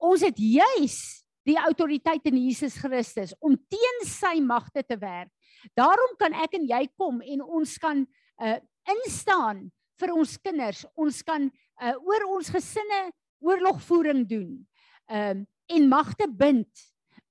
Ons 0.00 0.24
het 0.24 0.38
juis 0.38 0.98
die 1.48 1.58
autoriteit 1.60 2.24
in 2.30 2.38
Jesus 2.40 2.76
Christus 2.80 3.34
om 3.44 3.56
teen 3.72 4.02
sy 4.08 4.38
magte 4.44 4.84
te 4.86 4.96
werk. 5.00 5.32
Daarom 5.76 6.14
kan 6.20 6.36
ek 6.36 6.56
en 6.56 6.68
jy 6.68 6.84
kom 6.96 7.20
en 7.20 7.44
ons 7.44 7.76
kan 7.82 8.04
uh, 8.04 8.58
instaan 8.96 9.66
vir 10.00 10.14
ons 10.16 10.36
kinders. 10.40 10.84
Ons 10.96 11.20
kan 11.26 11.48
uh, 11.48 11.96
oor 12.06 12.28
ons 12.36 12.52
gesinne 12.52 13.00
oorlogvoering 13.44 14.24
doen. 14.28 14.52
Um, 15.10 15.44
en 15.70 15.88
magte 15.90 16.28
bind 16.28 16.86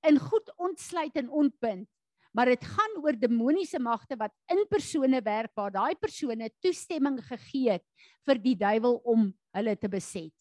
in 0.06 0.18
goed 0.20 0.48
ontsluit 0.60 1.16
en 1.16 1.30
ontbind 1.42 1.88
maar 2.36 2.46
dit 2.52 2.64
gaan 2.64 2.96
oor 3.02 3.16
demoniese 3.18 3.80
magte 3.82 4.16
wat 4.18 4.32
in 4.52 4.64
persone 4.70 5.20
werk 5.22 5.52
waar 5.58 5.72
daai 5.74 5.94
persone 5.98 6.50
toestemming 6.62 7.18
gegee 7.26 7.78
het 7.78 7.84
vir 8.26 8.38
die 8.38 8.56
duiwel 8.56 9.00
om 9.04 9.30
hulle 9.56 9.76
te 9.76 9.88
beset. 9.90 10.32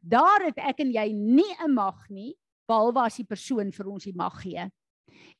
Daar 0.00 0.46
het 0.46 0.58
ek 0.58 0.82
en 0.82 0.92
jy 0.92 1.12
nie 1.12 1.52
'n 1.62 1.74
mag 1.74 2.08
nie 2.10 2.34
behalwe 2.68 3.06
as 3.06 3.16
die 3.16 3.26
persoon 3.26 3.72
vir 3.72 3.86
ons 3.86 4.04
die 4.04 4.16
mag 4.16 4.42
gee. 4.42 4.70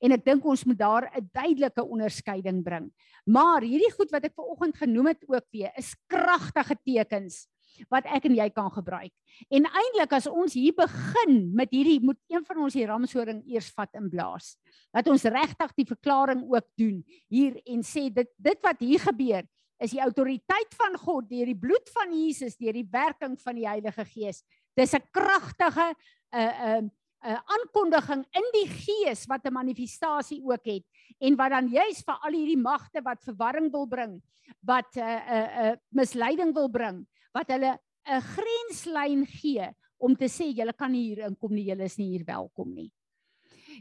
En 0.00 0.12
ek 0.12 0.24
dink 0.24 0.44
ons 0.44 0.64
moet 0.64 0.78
daar 0.78 1.10
'n 1.14 1.30
duidelike 1.32 1.82
onderskeiding 1.82 2.62
bring. 2.62 2.92
Maar 3.26 3.62
hierdie 3.62 3.92
goed 3.92 4.10
wat 4.10 4.24
ek 4.24 4.34
ver 4.34 4.44
oggend 4.44 4.76
genoem 4.76 5.06
het 5.06 5.24
ook 5.28 5.46
weer 5.52 5.72
is 5.76 5.94
kragtige 6.06 6.76
tekens 6.84 7.46
wat 7.92 8.06
ek 8.06 8.28
en 8.28 8.36
jy 8.36 8.48
kan 8.54 8.70
gebruik. 8.70 9.12
En 9.50 9.66
eintlik 9.66 10.12
as 10.12 10.26
ons 10.26 10.54
hier 10.56 10.74
begin 10.76 11.52
met 11.56 11.70
hierdie 11.70 12.00
moet 12.00 12.18
een 12.32 12.44
van 12.44 12.62
ons 12.66 12.76
die 12.76 12.86
ramshoring 12.86 13.42
eers 13.46 13.70
vat 13.76 13.92
in 13.98 14.10
blaas. 14.10 14.56
Dat 14.94 15.08
ons 15.12 15.24
regtig 15.24 15.74
die 15.76 15.88
verklaring 15.88 16.44
ook 16.48 16.66
doen 16.78 17.04
hier 17.28 17.60
en 17.66 17.84
sê 17.84 18.08
dit 18.10 18.30
dit 18.36 18.62
wat 18.62 18.80
hier 18.80 19.00
gebeur 19.00 19.44
is 19.82 19.92
die 19.92 20.00
autoriteit 20.00 20.76
van 20.76 20.96
God 20.96 21.28
deur 21.28 21.48
die 21.48 21.58
bloed 21.58 21.90
van 21.92 22.12
Jesus 22.16 22.56
deur 22.56 22.76
die 22.76 22.88
werking 22.90 23.36
van 23.42 23.58
die 23.58 23.68
Heilige 23.68 24.06
Gees. 24.08 24.42
Dis 24.76 24.94
'n 24.94 25.04
kragtige 25.12 25.92
'n 26.32 26.38
uh, 26.38 26.80
'n 26.80 26.84
uh, 26.84 26.90
'n 27.26 27.32
uh, 27.32 27.40
aankondiging 27.56 28.24
in 28.38 28.46
die 28.54 28.68
gees 28.68 29.26
wat 29.26 29.44
'n 29.44 29.52
manifestasie 29.52 30.40
ook 30.44 30.64
het 30.64 30.84
en 31.18 31.36
wat 31.36 31.50
dan 31.50 31.68
juis 31.68 32.02
vir 32.04 32.18
al 32.20 32.32
hierdie 32.32 32.60
magte 32.60 33.02
wat 33.02 33.24
verwarring 33.24 33.70
wil 33.72 33.86
bring, 33.86 34.22
wat 34.60 34.96
'n 34.96 35.00
uh, 35.00 35.06
'n 35.06 35.34
uh, 35.34 35.70
uh, 35.70 35.76
misleiding 35.90 36.54
wil 36.54 36.68
bring, 36.68 37.06
wat 37.36 37.52
hulle 37.52 37.76
'n 38.06 38.22
grenslyn 38.22 39.26
gee 39.26 39.68
om 39.98 40.16
te 40.16 40.28
sê 40.28 40.48
julle 40.52 40.72
kan 40.72 40.92
nie 40.92 41.08
hier 41.08 41.26
inkom 41.26 41.54
nie, 41.54 41.68
julle 41.70 41.84
is 41.84 41.98
nie 41.98 42.10
hier 42.12 42.24
welkom 42.24 42.74
nie. 42.74 42.90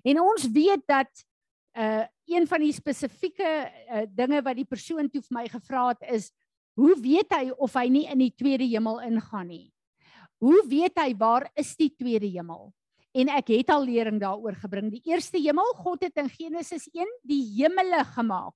En 0.03 0.19
ons 0.19 0.47
weet 0.51 0.83
dat 0.87 1.11
uh 1.75 2.05
een 2.25 2.47
van 2.47 2.63
die 2.63 2.73
spesifieke 2.73 3.45
uh, 3.45 4.05
dinge 4.09 4.39
wat 4.41 4.55
die 4.57 4.65
persoon 4.65 5.05
toe 5.13 5.21
vir 5.21 5.35
my 5.35 5.43
gevra 5.45 5.89
het 5.91 6.07
is 6.09 6.31
hoe 6.73 6.95
weet 6.97 7.29
hy 7.29 7.51
of 7.51 7.75
hy 7.77 7.85
nie 7.85 8.07
in 8.09 8.17
die 8.17 8.33
tweede 8.33 8.65
hemel 8.65 8.97
ingaan 9.05 9.47
nie? 9.47 9.67
Hoe 10.41 10.63
weet 10.65 10.97
hy 10.97 11.11
waar 11.19 11.45
is 11.53 11.75
die 11.77 11.91
tweede 11.93 12.25
hemel? 12.25 12.71
En 13.15 13.29
ek 13.31 13.53
het 13.53 13.69
al 13.71 13.85
lering 13.87 14.17
daaroor 14.19 14.57
gebring. 14.59 14.89
Die 14.91 15.03
eerste 15.07 15.39
hemel, 15.39 15.69
God 15.79 16.03
het 16.03 16.17
in 16.19 16.31
Genesis 16.33 16.89
1 16.91 17.13
die 17.23 17.43
hemele 17.61 18.01
gemaak. 18.15 18.55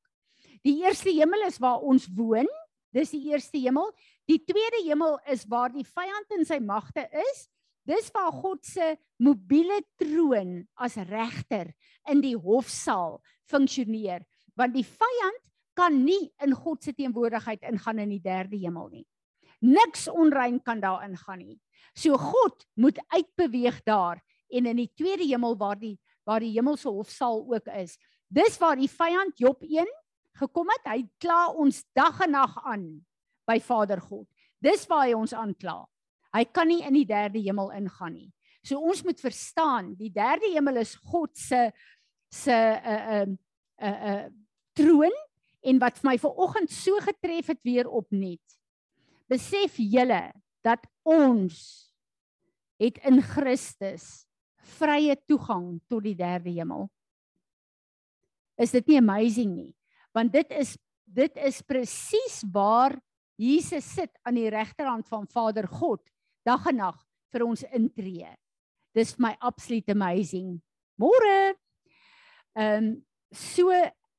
Die 0.65 0.81
eerste 0.83 1.13
hemel 1.13 1.45
is 1.47 1.61
waar 1.63 1.79
ons 1.79 2.09
woon. 2.11 2.49
Dis 2.91 3.13
die 3.13 3.29
eerste 3.29 3.61
hemel. 3.61 3.87
Die 4.29 4.37
tweede 4.45 4.83
hemel 4.85 5.17
is 5.25 5.47
waar 5.49 5.71
die 5.73 5.85
vyand 5.87 6.35
in 6.37 6.45
sy 6.45 6.59
magte 6.61 7.07
is. 7.17 7.47
Dis 7.89 8.11
waar 8.13 8.29
God 8.35 8.61
se 8.67 8.91
mobiele 9.17 9.79
troon 9.97 10.59
as 10.77 10.99
regter 11.09 11.71
in 12.11 12.21
die 12.21 12.35
hofsaal 12.37 13.17
funksioneer, 13.49 14.21
want 14.53 14.75
die 14.75 14.85
vyand 14.85 15.41
kan 15.79 15.95
nie 16.03 16.27
in 16.45 16.53
God 16.53 16.85
se 16.85 16.93
teenwoordigheid 16.93 17.65
ingaan 17.71 18.03
in 18.03 18.13
die 18.13 18.21
derde 18.21 18.59
hemel 18.59 18.91
nie. 18.91 19.07
Niks 19.65 20.05
onrein 20.11 20.59
kan 20.61 20.83
daar 20.83 21.07
ingaan 21.07 21.41
nie. 21.41 21.57
So 21.97 22.19
God 22.19 22.67
moet 22.77 23.01
uitbeweeg 23.09 23.81
daar 23.87 24.21
en 24.53 24.69
in 24.69 24.83
die 24.83 24.91
tweede 24.93 25.25
hemel 25.25 25.57
waar 25.57 25.79
die 25.79 25.97
waar 26.29 26.43
die 26.43 26.53
hemelse 26.53 26.91
hofsaal 26.93 27.41
ook 27.49 27.69
is. 27.79 27.95
Dis 28.29 28.59
waar 28.61 28.77
die 28.77 28.91
vyand 28.91 29.39
Job 29.41 29.63
1 29.65 29.87
gekom 30.37 30.69
het. 30.69 30.85
Hy 30.85 31.07
kla 31.17 31.47
ons 31.49 31.81
dag 31.97 32.19
en 32.21 32.35
nag 32.37 32.53
aan 32.69 32.83
by 33.49 33.57
Vader 33.63 34.01
God. 34.03 34.27
Dis 34.61 34.85
waar 34.89 35.07
hy 35.07 35.15
ons 35.17 35.33
aankla. 35.33 35.81
Hy 36.35 36.43
kan 36.53 36.69
nie 36.69 36.83
in 36.85 36.93
die 36.93 37.07
derde 37.09 37.41
hemel 37.41 37.71
ingaan 37.77 38.13
nie. 38.13 38.29
So 38.61 38.77
ons 38.77 39.01
moet 39.07 39.21
verstaan, 39.23 39.93
die 39.97 40.11
derde 40.13 40.51
hemel 40.53 40.83
is 40.83 40.93
God 41.09 41.33
se 41.37 41.71
se 42.29 42.53
'n 42.53 43.37
'n 43.81 43.95
'n 44.13 44.45
troon 44.75 45.15
en 45.63 45.79
wat 45.79 45.97
vir 45.97 46.09
my 46.11 46.17
ver 46.17 46.35
oggend 46.37 46.69
so 46.71 46.99
getref 47.01 47.47
het 47.47 47.61
weer 47.63 47.87
opnuut. 47.87 48.45
Besef 49.27 49.77
julle 49.77 50.31
dat 50.63 50.85
ons 51.03 51.89
het 52.79 52.97
in 53.03 53.21
Christus 53.21 54.27
vrye 54.77 55.15
toegang 55.27 55.79
tot 55.89 56.03
die 56.03 56.15
derde 56.15 56.49
hemel. 56.49 56.89
Is 58.59 58.71
dit 58.71 58.87
nie 58.87 58.97
amazing 58.97 59.55
nie? 59.55 59.73
Want 60.13 60.33
dit 60.33 60.51
is 60.51 60.77
dit 61.09 61.37
is 61.41 61.61
presies 61.65 62.43
waar 62.53 62.93
Jesus 63.39 63.87
sit 63.87 64.11
aan 64.27 64.35
die 64.35 64.49
regterhand 64.51 65.07
van 65.07 65.27
Vader 65.31 65.67
God 65.67 66.03
dag 66.43 66.65
en 66.67 66.81
nag 66.81 66.97
vir 67.31 67.45
ons 67.45 67.63
intree. 67.71 68.27
Dis 68.95 69.15
my 69.21 69.35
absolute 69.39 69.93
amazing. 69.95 70.57
Môre. 70.99 71.55
Ehm 72.57 72.89
um, 72.89 72.91
so 73.29 73.69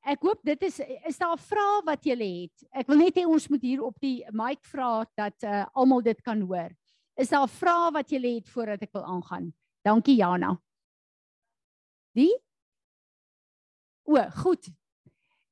ek 0.07 0.21
hoop 0.23 0.39
dit 0.47 0.61
is 0.63 0.79
is 1.05 1.17
daar 1.19 1.35
'n 1.35 1.45
vraag 1.45 1.83
wat 1.85 2.05
jy 2.05 2.15
het. 2.17 2.63
Ek 2.71 2.87
wil 2.87 2.97
net 2.97 3.15
hê 3.15 3.25
ons 3.27 3.49
moet 3.49 3.61
hier 3.61 3.83
op 3.83 3.99
die 3.99 4.23
mic 4.31 4.63
vra 4.65 5.05
dat 5.15 5.43
uh, 5.43 5.65
almal 5.75 6.01
dit 6.01 6.21
kan 6.21 6.41
hoor. 6.41 6.71
Is 7.15 7.29
daar 7.29 7.43
'n 7.43 7.57
vraag 7.59 7.93
wat 7.93 8.09
jy 8.09 8.35
het 8.35 8.49
voordat 8.49 8.81
ek 8.81 8.93
wil 8.93 9.03
aangaan? 9.03 9.53
Dankie 9.83 10.15
Jana. 10.15 10.57
Die? 12.15 12.33
O, 14.03 14.17
goed. 14.43 14.69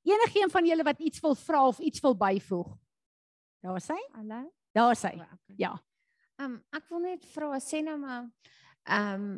Enigeen 0.03 0.49
van 0.49 0.65
julle 0.65 0.83
wat 0.83 0.99
iets 0.99 1.19
wil 1.19 1.35
vra 1.35 1.67
of 1.67 1.79
iets 1.79 1.99
wil 1.99 2.15
byvoeg? 2.15 2.77
Daar 3.59 3.81
sê? 3.81 3.97
Hallo. 4.15 4.53
Daar 4.71 4.95
sê. 4.95 5.11
Ja. 5.57 5.73
Ehm 6.39 6.53
um, 6.53 6.59
ek 6.71 6.85
wil 6.89 7.01
net 7.03 7.25
vra 7.33 7.57
sê 7.59 7.81
nou 7.83 7.97
maar 7.99 8.29
ehm 8.87 9.25
um, 9.25 9.33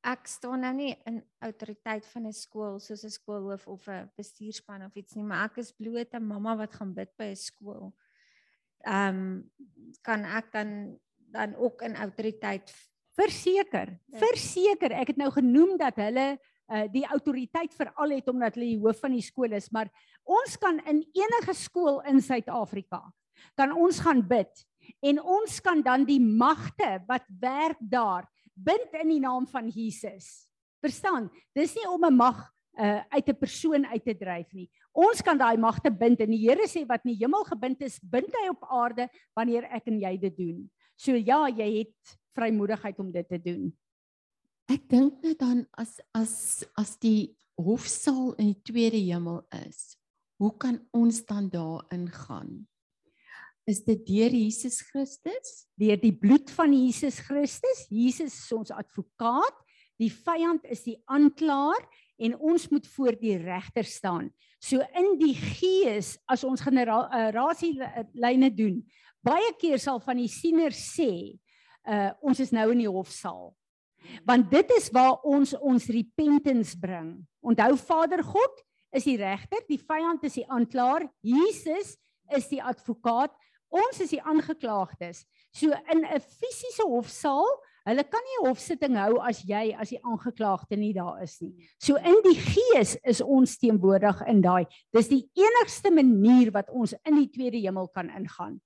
ek 0.00 0.26
staan 0.32 0.64
nou 0.64 0.72
nie 0.74 0.94
in 1.06 1.20
autoriteit 1.44 2.06
van 2.12 2.26
'n 2.26 2.32
skool 2.32 2.80
soos 2.80 3.04
'n 3.04 3.12
skoolhoof 3.14 3.68
of 3.68 3.86
'n 3.88 4.10
bestuurspan 4.16 4.84
of 4.84 4.96
iets 4.96 5.14
nie, 5.14 5.24
maar 5.24 5.44
ek 5.44 5.58
is 5.58 5.72
bloot 5.72 6.14
'n 6.14 6.26
mamma 6.26 6.56
wat 6.56 6.74
gaan 6.74 6.94
bid 6.94 7.12
by 7.16 7.30
'n 7.30 7.36
skool. 7.36 7.94
Ehm 8.86 9.14
um, 9.14 9.50
kan 10.02 10.24
ek 10.24 10.52
dan 10.52 10.98
dan 11.16 11.54
ook 11.54 11.82
in 11.82 11.94
autoriteit 11.94 12.74
verseker. 13.14 14.00
Ja. 14.06 14.18
Verseker, 14.18 14.90
ek 14.92 15.14
het 15.14 15.16
nou 15.16 15.30
genoem 15.30 15.76
dat 15.76 15.96
hulle 15.96 16.38
uh 16.70 16.86
die 16.90 17.06
autoriteit 17.06 17.74
veral 17.74 18.10
het 18.10 18.28
omdat 18.28 18.54
hulle 18.54 18.66
die 18.66 18.82
hoof 18.82 18.98
van 19.00 19.12
die 19.12 19.22
skool 19.22 19.52
is, 19.52 19.70
maar 19.70 19.90
ons 20.24 20.58
kan 20.58 20.78
in 20.86 21.06
enige 21.12 21.54
skool 21.54 22.00
in 22.02 22.20
Suid-Afrika 22.20 23.12
kan 23.54 23.72
ons 23.72 24.00
gaan 24.00 24.22
bid 24.26 24.66
en 25.00 25.20
ons 25.22 25.60
kan 25.60 25.82
dan 25.82 26.04
die 26.04 26.20
magte 26.20 26.98
wat 27.08 27.24
werk 27.40 27.78
daar 27.80 28.28
bind 28.54 28.94
in 29.00 29.08
die 29.08 29.22
naam 29.22 29.46
van 29.46 29.68
Jesus. 29.68 30.50
Verstaan? 30.80 31.30
Dis 31.54 31.74
nie 31.74 31.88
om 31.88 32.04
'n 32.04 32.16
mag 32.16 32.52
uh, 32.78 33.02
uit 33.08 33.28
'n 33.28 33.38
persoon 33.38 33.86
uit 33.86 34.04
te 34.04 34.14
dryf 34.16 34.52
nie. 34.52 34.70
Ons 34.92 35.22
kan 35.22 35.38
daai 35.38 35.56
magte 35.56 35.90
bind 35.90 36.20
en 36.20 36.30
die 36.30 36.48
Here 36.48 36.66
sê 36.68 36.86
wat 36.86 37.04
in 37.04 37.12
die 37.14 37.22
hemel 37.24 37.44
gebind 37.44 37.82
is, 37.82 38.00
bind 38.00 38.32
hy 38.34 38.48
op 38.48 38.64
aarde 38.70 39.08
wanneer 39.34 39.64
ek 39.70 39.86
en 39.86 40.00
jy 40.00 40.16
dit 40.18 40.36
doen. 40.36 40.70
So 40.96 41.14
ja, 41.14 41.48
jy 41.48 41.84
het 41.84 42.18
vrymoedigheid 42.34 42.98
om 42.98 43.12
dit 43.12 43.28
te 43.28 43.38
doen. 43.38 43.70
Ek 44.70 44.88
dink 44.88 45.22
net 45.22 45.38
dan 45.38 45.66
as 45.78 46.00
as 46.14 46.64
as 46.78 46.96
die 46.98 47.36
hofsaal 47.58 48.34
in 48.38 48.54
die 48.54 48.62
tweede 48.62 48.96
hemel 48.96 49.42
is, 49.66 49.96
hoe 50.38 50.56
kan 50.56 50.80
ons 50.92 51.24
dan 51.26 51.48
daar 51.50 51.84
ingaan? 51.92 52.69
Is 53.68 53.82
dit 53.84 54.06
deur 54.06 54.32
Jesus 54.34 54.80
Christus? 54.88 55.70
deur 55.80 56.00
die 56.00 56.12
bloed 56.12 56.50
van 56.52 56.72
Jesus 56.74 57.20
Christus. 57.24 57.86
Jesus 57.88 58.36
is 58.36 58.52
ons 58.52 58.72
advokaat. 58.74 59.56
Die 60.00 60.10
vyand 60.12 60.64
is 60.72 60.84
die 60.86 60.96
aanklaer 61.12 61.80
en 62.20 62.36
ons 62.36 62.68
moet 62.72 62.86
voor 62.94 63.16
die 63.20 63.36
regter 63.40 63.86
staan. 63.88 64.30
So 64.60 64.80
in 64.96 65.14
die 65.20 65.34
gees 65.36 66.18
as 66.28 66.44
ons 66.44 66.60
generasie 66.64 67.74
lyne 68.12 68.50
doen, 68.52 68.80
baie 69.24 69.52
keer 69.60 69.80
sal 69.80 70.00
van 70.04 70.20
die 70.20 70.28
siener 70.28 70.74
sê, 70.76 71.36
uh 71.88 72.12
ons 72.24 72.40
is 72.40 72.52
nou 72.52 72.70
in 72.74 72.84
die 72.84 72.92
hofsaal. 72.92 73.50
Want 74.28 74.50
dit 74.52 74.72
is 74.76 74.88
waar 74.92 75.20
ons 75.28 75.54
ons 75.56 75.88
repentance 75.92 76.76
bring. 76.80 77.18
Onthou 77.44 77.76
Vader 77.80 78.24
God 78.24 78.60
is 78.96 79.06
die 79.08 79.16
regter, 79.20 79.64
die 79.68 79.80
vyand 79.80 80.24
is 80.28 80.36
die 80.40 80.48
aanklaer, 80.48 81.06
Jesus 81.24 81.94
is 82.36 82.48
die 82.50 82.60
advokaat, 82.62 83.32
ons 83.70 84.00
is 84.00 84.10
die 84.10 84.22
aangeklaagdes. 84.22 85.24
So 85.52 85.70
in 85.92 86.04
'n 86.04 86.20
fisiese 86.20 86.82
hofsaal, 86.86 87.46
hulle 87.86 88.04
kan 88.04 88.20
nie 88.26 88.48
hofsitting 88.48 88.96
hou 88.96 89.18
as 89.20 89.42
jy 89.42 89.74
as 89.78 89.90
die 89.90 90.00
aangeklaagde 90.04 90.76
nie 90.76 90.92
daar 90.92 91.22
is 91.22 91.40
nie. 91.40 91.54
So 91.78 91.96
in 91.96 92.16
die 92.24 92.36
gees 92.38 92.96
is 93.04 93.20
ons 93.20 93.56
teenwoordig 93.58 94.26
in 94.28 94.40
daai. 94.42 94.66
Dis 94.92 95.08
die 95.08 95.30
enigste 95.34 95.90
manier 95.90 96.50
wat 96.52 96.68
ons 96.70 96.94
in 97.04 97.16
die 97.16 97.28
tweede 97.30 97.58
hemel 97.58 97.88
kan 97.88 98.10
ingaan. 98.10 98.60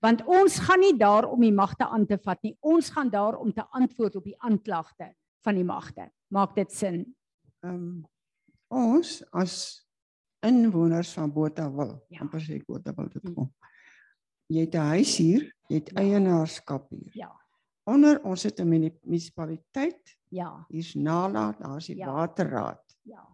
Want 0.00 0.22
ons 0.26 0.58
gaan 0.60 0.80
nie 0.80 0.96
daar 0.96 1.24
om 1.28 1.40
die 1.40 1.52
magte 1.52 1.84
aan 1.88 2.06
te 2.06 2.16
vat 2.18 2.38
nie. 2.42 2.56
Ons 2.60 2.90
gaan 2.90 3.10
daar 3.10 3.36
om 3.38 3.52
te 3.52 3.64
antwoord 3.72 4.16
op 4.16 4.24
die 4.24 4.36
aanklagte 4.38 5.14
van 5.44 5.54
die 5.54 5.64
magte. 5.64 6.10
Maak 6.30 6.54
dit 6.54 6.72
sin? 6.72 7.14
Ehm 7.64 7.74
um, 7.74 8.06
ons 8.70 9.22
as 9.32 9.84
inwoners 10.42 11.12
van 11.12 11.32
Botawil, 11.32 12.00
Ja. 12.08 12.20
amper 12.20 12.40
sê 12.40 12.62
Botawil 12.66 13.08
dit 13.12 13.22
Mm. 13.24 13.34
kom. 13.34 13.52
Jy 14.52 14.66
het 14.66 14.74
'n 14.74 14.88
huis 14.92 15.16
hier, 15.16 15.42
jy 15.68 15.76
het 15.78 15.90
Ja. 15.92 16.00
eienaarskap 16.02 16.90
hier. 16.90 17.10
Ja. 17.14 17.30
Onder 17.86 18.20
ons 18.24 18.42
het 18.42 18.60
'n 18.60 18.68
muni- 18.68 18.98
munisipaliteit, 19.02 20.16
Ja. 20.28 20.64
hier's 20.68 20.94
Nala, 20.94 21.52
daar's 21.58 21.86
die 21.86 21.96
Ja. 21.96 22.06
waterraad. 22.12 22.82
Ja. 23.02 23.26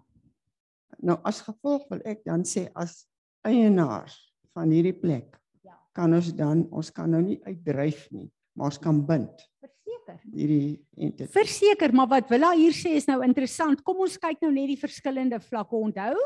Nou 1.00 1.18
as 1.24 1.40
gevolg 1.40 1.88
wil 1.88 2.00
ek 2.04 2.24
dan 2.24 2.42
sê 2.44 2.68
as 2.74 3.06
eienaar 3.44 4.10
van 4.54 4.70
hierdie 4.70 4.92
plek 5.00 5.38
Ja. 5.62 5.78
kan 5.92 6.14
ons 6.14 6.32
dan 6.34 6.66
ons 6.70 6.90
kan 6.92 7.10
nou 7.10 7.22
nie 7.22 7.40
uitdryf 7.44 8.10
nie, 8.10 8.30
maar 8.54 8.66
ons 8.66 8.78
kan 8.78 9.04
bind 9.06 9.48
Verseker. 9.60 10.20
hierdie 10.32 10.84
entiteit. 10.96 11.30
Verseker, 11.30 11.92
maar 11.94 12.08
wat 12.08 12.28
Willa 12.28 12.52
hier 12.54 12.72
sê 12.72 12.96
is 12.96 13.06
nou 13.06 13.22
interessant. 13.24 13.82
Kom 13.84 13.96
ons 14.00 14.16
kyk 14.18 14.40
nou 14.40 14.52
net 14.52 14.66
die 14.66 14.76
verskillende 14.78 15.40
vlakke. 15.40 15.76
Onthou, 15.76 16.16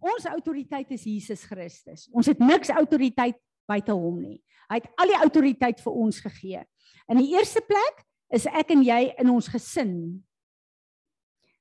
ons 0.00 0.24
autoriteit 0.26 0.90
is 0.90 1.04
Jesus 1.04 1.44
Christus. 1.44 2.08
Ons 2.12 2.26
het 2.26 2.38
niks 2.38 2.68
autoriteit 2.70 3.36
buite 3.68 3.92
hom 3.92 4.20
nie. 4.22 4.38
Hy 4.70 4.80
het 4.80 4.90
al 5.00 5.12
die 5.12 5.20
autoriteit 5.20 5.80
vir 5.84 5.98
ons 6.04 6.20
gegee. 6.24 6.62
In 7.10 7.20
die 7.20 7.32
eerste 7.34 7.62
plek 7.64 8.04
is 8.34 8.46
ek 8.48 8.72
en 8.74 8.84
jy 8.84 9.00
in 9.20 9.30
ons 9.32 9.48
gesin. 9.52 9.94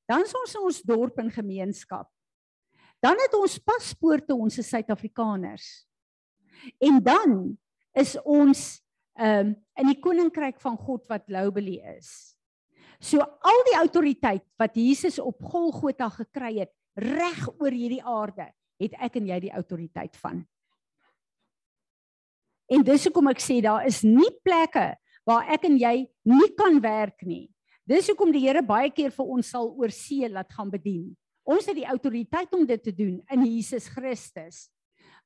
Dan 0.10 0.26
is 0.28 0.36
ons 0.36 0.56
in 0.56 0.68
ons 0.68 0.84
dorp 0.88 1.20
en 1.22 1.32
gemeenskap. 1.32 2.10
Dan 3.04 3.20
het 3.20 3.34
ons 3.36 3.60
paspoorte, 3.60 4.36
ons 4.36 4.58
is 4.60 4.70
Suid-Afrikaners. 4.72 5.68
En 6.80 7.02
dan 7.04 7.36
is 8.00 8.16
ons 8.24 8.80
ehm 9.14 9.52
um, 9.52 9.58
in 9.78 9.90
die 9.90 10.00
koninkryk 10.02 10.60
van 10.62 10.76
God 10.78 11.06
wat 11.10 11.26
globally 11.26 11.80
is. 11.98 12.34
So 13.02 13.20
al 13.20 13.64
die 13.68 13.76
autoriteit 13.80 14.44
wat 14.62 14.78
Jesus 14.78 15.20
op 15.20 15.42
Golgotha 15.42 16.08
gekry 16.14 16.60
het 16.62 16.72
reg 16.96 17.42
oor 17.58 17.74
hierdie 17.74 18.04
aarde, 18.06 18.48
het 18.82 18.94
ek 19.02 19.18
en 19.18 19.28
jy 19.32 19.40
die 19.48 19.54
autoriteit 19.54 20.18
van. 20.22 20.44
En 22.72 22.84
dis 22.84 23.06
hoekom 23.06 23.28
ek 23.28 23.42
sê 23.44 23.62
daar 23.62 23.86
is 23.88 24.04
nie 24.04 24.32
plekke 24.44 24.94
waar 25.28 25.48
ek 25.52 25.66
en 25.68 25.78
jy 25.80 26.08
nie 26.28 26.50
kan 26.58 26.80
werk 26.84 27.24
nie. 27.28 27.48
Dis 27.88 28.08
hoekom 28.08 28.32
die 28.32 28.44
Here 28.46 28.64
baie 28.64 28.92
keer 28.92 29.12
vir 29.12 29.32
ons 29.36 29.50
sal 29.52 29.72
oor 29.76 29.92
see 29.92 30.28
laat 30.30 30.52
gaan 30.56 30.72
bedien. 30.72 31.12
Ons 31.44 31.68
het 31.68 31.76
die 31.76 31.88
autoriteit 31.88 32.54
om 32.56 32.64
dit 32.66 32.84
te 32.84 32.94
doen 32.96 33.18
in 33.32 33.44
Jesus 33.44 33.90
Christus. 33.92 34.70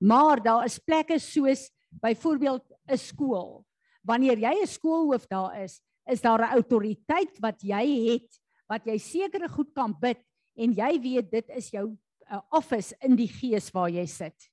Maar 0.01 0.41
daar 0.41 0.65
is 0.65 0.79
plekke 0.81 1.19
soos 1.21 1.69
byvoorbeeld 2.01 2.65
'n 2.89 2.97
skool. 2.97 3.65
Wanneer 4.03 4.37
jy 4.37 4.53
'n 4.61 4.67
skoolhoof 4.67 5.27
daar 5.27 5.61
is, 5.63 5.81
is 6.05 6.21
daar 6.21 6.41
'n 6.41 6.53
autoriteit 6.57 7.39
wat 7.39 7.61
jy 7.61 8.13
het 8.13 8.39
wat 8.67 8.85
jy 8.85 8.97
sekere 8.97 9.47
goed 9.47 9.73
kan 9.73 9.95
bid 9.99 10.19
en 10.55 10.73
jy 10.73 10.99
weet 10.99 11.31
dit 11.31 11.49
is 11.49 11.69
jou 11.71 11.97
uh, 12.31 12.41
office 12.51 12.95
in 13.01 13.15
die 13.15 13.27
gees 13.27 13.71
waar 13.71 13.89
jy 13.89 14.05
sit. 14.05 14.51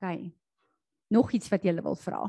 OK. 0.00 0.39
Nog 1.10 1.32
iets 1.34 1.50
wat 1.50 1.64
jy 1.66 1.74
wil 1.82 1.98
vra? 1.98 2.22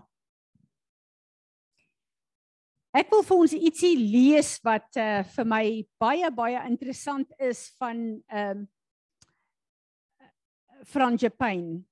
Ek 2.92 3.08
wil 3.14 3.22
vir 3.24 3.42
ons 3.46 3.54
ietsie 3.56 3.94
lees 3.96 4.58
wat 4.68 5.00
uh, 5.00 5.22
vir 5.36 5.48
my 5.48 5.64
baie 6.02 6.32
baie 6.36 6.60
interessant 6.68 7.30
is 7.40 7.70
van 7.80 8.20
ehm 8.28 8.66
um, 8.66 8.70
Franjepain. 10.90 11.84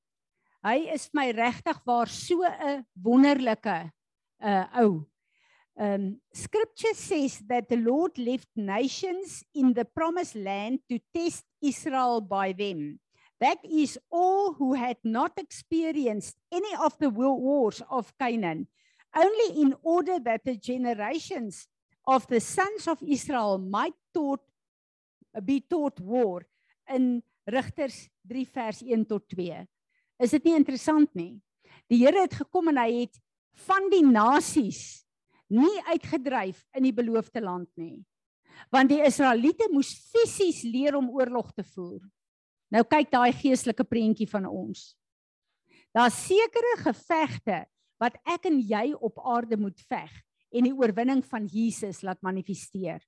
Hy 0.66 0.90
is 0.96 1.12
my 1.14 1.28
regtig 1.38 1.78
waar 1.86 2.10
so 2.10 2.42
'n 2.44 2.82
wonderlike 3.06 3.92
uh 4.42 4.66
ou. 4.82 5.06
Um 5.78 6.20
scripture 6.34 6.96
says 6.96 7.40
that 7.48 7.70
the 7.70 7.78
Lord 7.78 8.18
left 8.18 8.50
nations 8.56 9.46
in 9.54 9.74
the 9.74 9.86
promised 9.86 10.36
land 10.36 10.82
to 10.90 11.00
test 11.14 11.46
Israel 11.62 12.20
by 12.20 12.52
them. 12.52 13.00
That 13.40 13.60
is 13.64 13.98
all 14.12 14.54
who 14.54 14.74
had 14.74 14.98
not 15.04 15.32
experienced 15.38 16.36
any 16.52 16.76
of 16.76 16.98
the 17.00 17.10
wa- 17.10 17.34
wars 17.34 17.82
of 17.90 18.12
Canaan, 18.18 18.68
only 19.16 19.62
in 19.62 19.76
order 19.82 20.20
that 20.20 20.44
the 20.44 20.58
generations 20.58 21.68
of 22.06 22.28
the 22.28 22.40
sons 22.40 22.88
of 22.88 23.02
Israel 23.02 23.58
might 23.58 23.96
taught 24.14 24.42
be 25.46 25.62
taught 25.62 26.00
war 26.02 26.46
in 26.90 27.22
Rigters 27.48 28.10
3 28.28 28.46
vers 28.46 28.82
1 28.82 29.06
tot 29.06 29.28
2. 29.30 29.66
Is 30.20 30.32
dit 30.32 30.44
nie 30.50 30.56
interessant 30.58 31.14
nie? 31.16 31.40
Die 31.90 32.02
Here 32.04 32.26
het 32.26 32.34
gekom 32.42 32.72
en 32.74 32.82
hy 32.82 33.06
het 33.06 33.20
van 33.66 33.90
die 33.94 34.04
nasies 34.06 35.06
nie 35.50 35.80
uitgedryf 35.90 36.66
in 36.78 36.86
die 36.86 36.94
beloofde 36.94 37.42
land 37.42 37.70
nie. 37.80 38.02
Want 38.74 38.92
die 38.92 39.02
Israeliete 39.06 39.70
moes 39.72 39.94
fisies 40.12 40.64
leer 40.68 40.98
om 41.00 41.10
oorlog 41.14 41.54
te 41.56 41.64
voer. 41.64 42.02
Nou 42.70 42.84
kyk 42.86 43.12
daai 43.12 43.32
geestelike 43.34 43.84
prentjie 43.84 44.28
van 44.30 44.46
ons. 44.46 44.94
Daar's 45.96 46.18
sekere 46.28 46.76
gevegte 46.84 47.64
wat 48.00 48.18
ek 48.30 48.46
en 48.50 48.60
jy 48.62 48.94
op 48.94 49.20
aarde 49.26 49.58
moet 49.58 49.80
veg 49.90 50.12
en 50.54 50.66
die 50.66 50.76
oorwinning 50.76 51.24
van 51.26 51.48
Jesus 51.50 52.04
laat 52.06 52.22
manifesteer. 52.26 53.02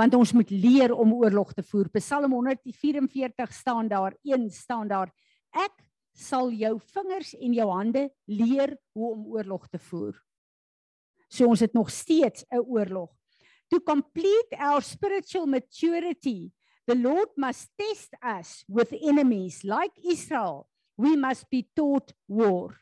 Want 0.00 0.16
ons 0.16 0.32
moet 0.32 0.50
leer 0.50 0.94
om 0.96 1.12
oorlog 1.14 1.52
te 1.52 1.62
voer. 1.62 1.90
Psalm 1.92 2.32
144 2.32 3.52
staan 3.52 3.88
daar, 3.88 4.16
1 4.24 4.48
staan 4.50 4.88
daar. 4.88 5.12
Ek 5.52 5.84
sal 6.16 6.50
jou 6.56 6.78
vingers 6.92 7.34
en 7.36 7.54
jou 7.56 7.68
hande 7.70 8.08
leer 8.28 8.74
hoe 8.96 9.12
om 9.12 9.26
oorlog 9.36 9.68
te 9.68 9.80
voer. 9.90 10.16
So 11.32 11.48
ons 11.48 11.60
het 11.64 11.72
nog 11.72 11.90
steeds 11.90 12.44
'n 12.50 12.64
oorlog. 12.64 13.10
To 13.68 13.80
complete 13.80 14.56
our 14.58 14.82
spiritual 14.82 15.46
maturity, 15.46 16.52
the 16.86 16.94
Lord 16.94 17.28
must 17.36 17.70
test 17.78 18.14
us 18.22 18.64
with 18.68 18.92
enemies 18.92 19.62
like 19.64 19.92
Israel. 20.04 20.68
We 20.96 21.16
must 21.16 21.48
be 21.50 21.68
taught 21.76 22.12
war. 22.28 22.76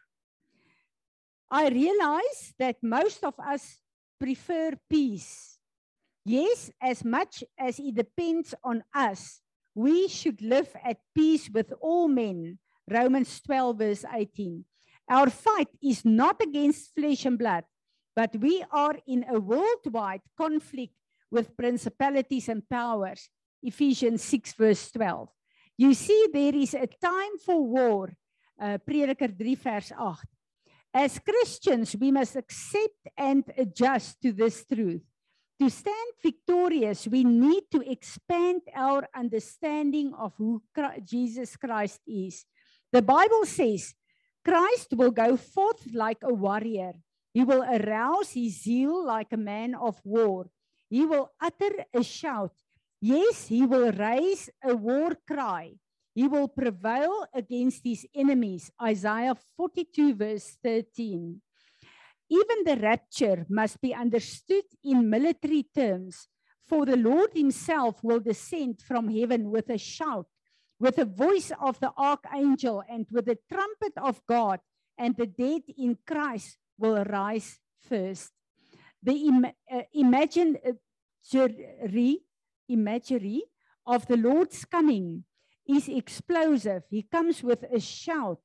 I 1.51 1.69
realize 1.69 2.55
that 2.59 2.77
most 2.83 3.25
of 3.25 3.35
us 3.39 3.81
prefer 4.19 4.73
peace. 4.89 5.59
Yes, 6.25 6.71
as 6.81 7.05
much 7.05 7.43
as 7.59 7.79
it 7.79 7.95
depends 7.95 8.55
on 8.63 8.85
us, 8.95 9.41
we 9.75 10.09
should 10.09 10.41
live 10.43 10.69
at 10.85 10.99
peace 11.15 11.49
with 11.53 11.73
all 11.81 12.09
men. 12.09 12.59
Romans 12.89 13.41
12, 13.41 13.79
verse 13.79 14.05
18. 14.13 14.65
Our 15.09 15.31
fight 15.31 15.69
is 15.83 16.05
not 16.05 16.41
against 16.41 16.95
flesh 16.95 17.25
and 17.25 17.39
blood, 17.39 17.65
but 18.15 18.35
we 18.37 18.65
are 18.71 18.97
in 19.07 19.25
a 19.29 19.41
worldwide 19.41 20.23
conflict 20.37 20.95
with 21.31 21.57
principalities 21.57 22.49
and 22.49 22.69
powers. 22.69 23.29
Ephesians 23.63 24.23
6, 24.23 24.53
verse 24.55 24.91
12. 24.93 25.29
You 25.77 25.95
see, 25.95 26.29
there 26.33 26.55
is 26.55 26.75
a 26.75 26.87
time 26.87 27.39
for 27.45 27.63
war. 27.63 28.13
Uh, 28.61 28.79
Prediker 28.79 29.37
3, 29.37 29.55
verse 29.55 29.93
8. 29.93 30.17
As 30.93 31.19
Christians, 31.19 31.97
we 31.99 32.11
must 32.11 32.37
accept 32.37 33.09
and 33.17 33.45
adjust 33.57 34.21
to 34.23 34.33
this 34.33 34.67
truth. 34.67 35.03
To 35.61 35.69
stand 35.69 36.13
victorious, 36.23 37.07
we 37.07 37.23
need 37.23 37.65
to 37.71 37.81
expand 37.85 38.63
our 38.75 39.07
understanding 39.15 40.13
of 40.19 40.33
who 40.37 40.63
Chri- 40.77 41.05
Jesus 41.05 41.55
Christ 41.57 42.01
is. 42.07 42.45
The 42.91 43.03
Bible 43.03 43.45
says 43.45 43.95
Christ 44.45 44.95
will 44.97 45.11
go 45.11 45.37
forth 45.37 45.87
like 45.93 46.19
a 46.23 46.33
warrior. 46.33 46.93
He 47.33 47.45
will 47.45 47.63
arouse 47.63 48.33
his 48.33 48.63
zeal 48.63 49.05
like 49.05 49.33
a 49.33 49.37
man 49.37 49.75
of 49.75 50.01
war. 50.03 50.51
He 50.89 51.05
will 51.05 51.31
utter 51.41 51.85
a 51.95 52.03
shout. 52.03 52.53
Yes, 53.01 53.47
he 53.49 53.65
will 53.65 53.93
raise 53.93 54.51
a 54.63 54.77
war 54.77 55.17
cry. 55.27 55.73
He 56.15 56.29
will 56.29 56.49
prevail 56.49 57.27
against 57.35 57.81
his 57.85 58.07
enemies. 58.15 58.71
Isaiah 58.83 59.35
42, 59.57 60.15
verse 60.15 60.59
13. 60.63 61.41
Even 62.29 62.65
the 62.65 62.77
rapture 62.77 63.47
must 63.49 63.81
be 63.81 63.95
understood 63.95 64.65
in 64.85 65.09
military 65.09 65.67
terms, 65.75 66.29
for 66.69 66.85
the 66.85 66.97
Lord 66.97 67.31
himself 67.35 68.05
will 68.05 68.21
descend 68.21 68.83
from 68.83 69.09
heaven 69.09 69.51
with 69.51 69.71
a 69.71 69.79
shout, 69.79 70.27
with 70.79 70.97
the 70.97 71.07
voice 71.07 71.53
of 71.61 71.81
the 71.81 71.93
archangel, 71.97 72.85
and 72.89 73.07
with 73.11 73.25
the 73.25 73.39
trumpet 73.51 73.93
of 73.97 74.21
God, 74.29 74.61
and 74.99 75.17
the 75.17 75.27
dead 75.27 75.63
in 75.79 75.97
Christ 76.07 76.59
will 76.79 77.03
rise 77.05 77.59
first. 77.89 78.31
The 79.03 79.15
Im- 79.15 79.47
uh, 79.73 79.83
imagery 82.71 83.45
of 83.87 84.07
the 84.07 84.17
Lord's 84.17 84.65
coming 84.65 85.25
is 85.69 85.89
explosive. 85.89 86.85
He 86.91 87.03
comes 87.03 87.43
with 87.43 87.65
a 87.73 87.81
shout, 87.81 88.39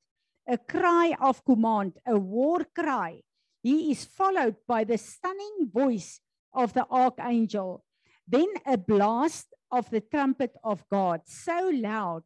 a 0.47 0.57
cry 0.57 1.15
of 1.19 1.43
command, 1.45 1.93
a 2.05 2.17
war 2.17 2.65
cry. 2.77 3.21
He 3.61 3.91
is 3.91 4.05
followed 4.05 4.57
by 4.67 4.83
the 4.83 4.97
stunning 4.97 5.69
voice 5.73 6.19
of 6.53 6.73
the 6.73 6.85
archangel, 6.89 7.83
then 8.27 8.47
a 8.65 8.77
blast 8.77 9.47
of 9.71 9.89
the 9.89 10.01
trumpet 10.01 10.55
of 10.63 10.85
God, 10.91 11.21
so 11.25 11.71
loud, 11.73 12.23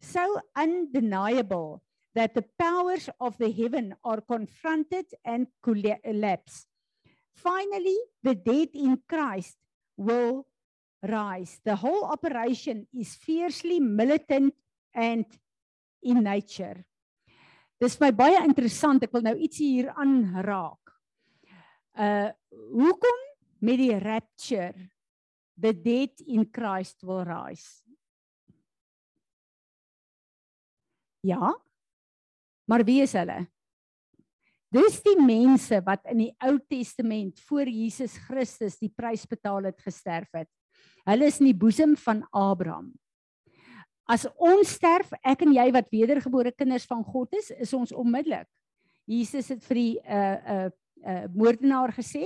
so 0.00 0.40
undeniable 0.56 1.82
that 2.14 2.34
the 2.34 2.44
powers 2.58 3.08
of 3.20 3.38
the 3.38 3.50
heaven 3.50 3.94
are 4.04 4.20
confronted 4.20 5.06
and 5.24 5.46
collapse. 5.62 6.66
Finally, 7.34 7.96
the 8.22 8.34
dead 8.34 8.68
in 8.74 8.98
Christ 9.08 9.56
will 9.96 10.46
rise. 11.02 11.58
The 11.64 11.76
whole 11.76 12.04
operation 12.04 12.86
is 12.94 13.16
fiercely 13.16 13.80
militant 13.80 14.54
and 14.94 15.26
in 16.02 16.22
nature. 16.22 16.84
Dis 17.82 17.98
my 17.98 18.12
baie 18.14 18.38
interessant. 18.44 19.02
Ek 19.02 19.12
wil 19.14 19.24
nou 19.26 19.34
ietsie 19.42 19.72
hier 19.78 19.90
aanraak. 19.98 20.94
Uh 21.98 22.30
hoekom 22.72 23.18
met 23.62 23.78
die 23.78 23.94
rapture 23.98 24.74
the 25.58 25.72
dead 25.74 26.22
in 26.26 26.46
Christ 26.50 27.02
will 27.06 27.24
rise? 27.26 27.82
Ja. 31.22 31.52
Maar 32.66 32.84
wie 32.86 33.02
is 33.02 33.14
hulle? 33.18 33.44
Dis 34.72 35.02
die 35.04 35.18
mense 35.20 35.82
wat 35.84 36.06
in 36.10 36.22
die 36.24 36.32
Ou 36.46 36.56
Testament 36.70 37.42
voor 37.44 37.68
Jesus 37.68 38.14
Christus 38.24 38.78
die 38.80 38.90
prys 38.90 39.26
betaal 39.28 39.68
het 39.68 39.82
gesterf 39.84 40.30
het. 40.32 40.48
Hulle 41.08 41.26
is 41.26 41.40
in 41.40 41.50
die 41.50 41.58
boesem 41.58 41.96
van 41.98 42.22
Abraham. 42.30 42.92
As 44.10 44.26
ons 44.36 44.74
sterf, 44.76 45.12
ek 45.24 45.44
en 45.46 45.54
jy 45.54 45.68
wat 45.74 45.90
wedergebore 45.94 46.52
kinders 46.54 46.86
van 46.90 47.02
God 47.06 47.32
is, 47.38 47.50
is 47.54 47.72
ons 47.74 47.94
onmiddellik. 47.94 48.48
Jesus 49.10 49.48
het 49.50 49.62
vir 49.66 49.78
die 49.78 49.94
uh 50.02 50.36
uh 50.54 50.68
uh 51.02 51.24
moordenaar 51.34 51.92
gesê, 51.94 52.24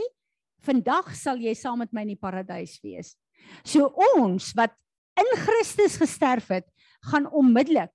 "Vandag 0.61 1.15
sal 1.17 1.39
jy 1.41 1.55
saam 1.55 1.79
met 1.79 1.93
my 1.93 2.03
in 2.03 2.15
die 2.15 2.21
paradys 2.21 2.79
wees." 2.83 3.17
So 3.65 3.93
ons 4.19 4.53
wat 4.57 4.75
in 5.17 5.31
Christus 5.41 5.97
gesterf 5.97 6.49
het, 6.49 6.67
gaan 7.13 7.31
onmiddellik 7.31 7.93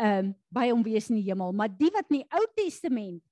ehm 0.00 0.18
um, 0.18 0.34
by 0.48 0.70
hom 0.70 0.82
wees 0.82 1.10
in 1.10 1.18
die 1.18 1.28
hemel, 1.28 1.52
maar 1.52 1.68
die 1.68 1.90
wat 1.92 2.08
in 2.10 2.22
die 2.22 2.28
Ou 2.32 2.44
Testament 2.56 3.22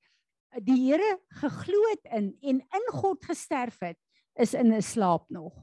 die 0.64 0.76
Here 0.88 1.18
geglo 1.40 1.80
het 1.92 2.04
in 2.12 2.32
en 2.42 2.60
in 2.60 2.86
God 2.92 3.24
gesterf 3.24 3.80
het, 3.80 3.98
is 4.36 4.54
in 4.54 4.72
'n 4.72 4.82
slaap 4.82 5.28
nog. 5.30 5.54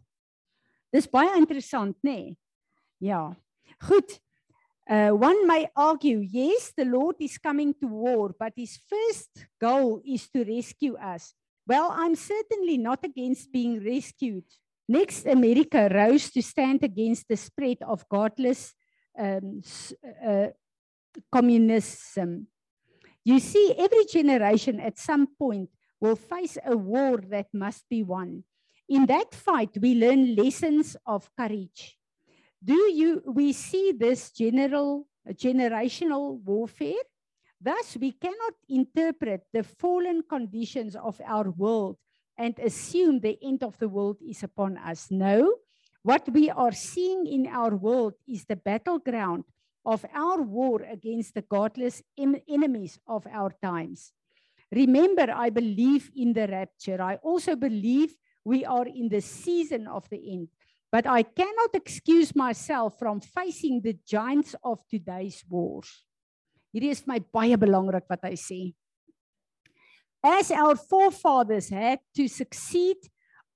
Dis 0.96 1.10
baie 1.12 1.36
interessant, 1.36 1.98
nê? 2.08 2.12
Nee? 2.16 2.38
Ja. 3.04 3.36
Goed. 3.84 4.22
Uh 4.88 5.12
one 5.18 5.48
may 5.48 5.68
argue, 5.76 6.22
yes, 6.22 6.72
the 6.78 6.86
Lord 6.86 7.18
is 7.20 7.38
coming 7.38 7.74
to 7.82 7.88
war, 7.88 8.34
but 8.40 8.54
his 8.56 8.78
first 8.88 9.48
goal 9.60 10.00
is 10.06 10.30
to 10.30 10.46
rescue 10.46 10.96
us. 10.96 11.34
Well, 11.68 11.92
I'm 11.92 12.16
certainly 12.16 12.78
not 12.78 13.04
against 13.04 13.52
being 13.52 13.84
rescued. 13.84 14.46
Next, 14.88 15.26
America 15.26 15.90
rose 15.92 16.30
to 16.32 16.42
stand 16.42 16.84
against 16.84 17.28
the 17.28 17.36
spread 17.36 17.78
of 17.82 18.08
godless 18.08 18.72
um, 19.18 19.62
uh, 20.24 20.54
communism. 21.32 22.48
You 23.26 23.40
see, 23.40 23.74
every 23.78 24.06
generation 24.06 24.80
at 24.80 25.00
some 25.00 25.28
point 25.36 25.70
will 26.00 26.16
face 26.16 26.60
a 26.64 26.78
war 26.78 27.18
that 27.32 27.48
must 27.52 27.84
be 27.90 28.04
won. 28.04 28.44
In 28.88 29.06
that 29.08 29.34
fight, 29.34 29.78
we 29.82 29.96
learn 29.96 30.36
lessons 30.36 30.96
of 31.06 31.30
courage. 31.36 31.98
Do 32.64 32.74
you 32.74 33.22
we 33.26 33.54
see 33.54 33.92
this 33.92 34.32
general 34.32 35.08
generational 35.34 36.40
warfare? 36.44 37.04
Thus, 37.60 37.98
we 38.00 38.12
cannot 38.12 38.54
interpret 38.70 39.42
the 39.54 39.64
fallen 39.64 40.22
conditions 40.30 40.96
of 40.96 41.20
our 41.26 41.50
world 41.50 41.98
and 42.38 42.58
assume 42.60 43.20
the 43.20 43.38
end 43.42 43.64
of 43.64 43.78
the 43.80 43.90
world 43.90 44.18
is 44.22 44.44
upon 44.44 44.78
us. 44.78 45.10
No, 45.10 45.56
what 46.04 46.30
we 46.30 46.50
are 46.52 46.74
seeing 46.74 47.26
in 47.26 47.48
our 47.48 47.76
world 47.76 48.14
is 48.28 48.46
the 48.46 48.56
battleground 48.56 49.46
of 49.86 50.06
our 50.14 50.42
war 50.42 50.82
against 50.82 51.34
the 51.34 51.42
godless 51.42 52.04
enemies 52.18 53.00
of 53.08 53.26
our 53.32 53.52
times. 53.64 54.12
Remember, 54.72 55.32
I 55.34 55.50
believe 55.50 56.12
in 56.16 56.34
the 56.34 56.48
rapture. 56.48 57.02
I 57.02 57.16
also 57.16 57.56
believe 57.56 58.16
we 58.46 58.64
are 58.64 58.86
in 58.88 59.10
the 59.10 59.22
season 59.22 59.88
of 59.88 60.08
the 60.10 60.22
end. 60.32 60.48
But 60.92 61.08
I 61.08 61.24
cannot 61.24 61.74
excuse 61.74 62.36
myself 62.36 62.98
from 63.00 63.20
facing 63.20 63.82
the 63.82 63.98
giants 64.08 64.56
of 64.64 64.80
today's 64.88 65.44
wars. 65.50 66.06
Hierdie 66.72 66.92
is 66.92 67.08
my 67.08 67.20
baie 67.20 67.58
belangrik 67.58 68.06
wat 68.08 68.24
hy 68.24 68.38
sê. 68.38 68.62
As 70.24 70.52
our 70.52 70.76
forefathers 70.76 71.70
had 71.70 72.00
to 72.16 72.28
succeed 72.28 72.98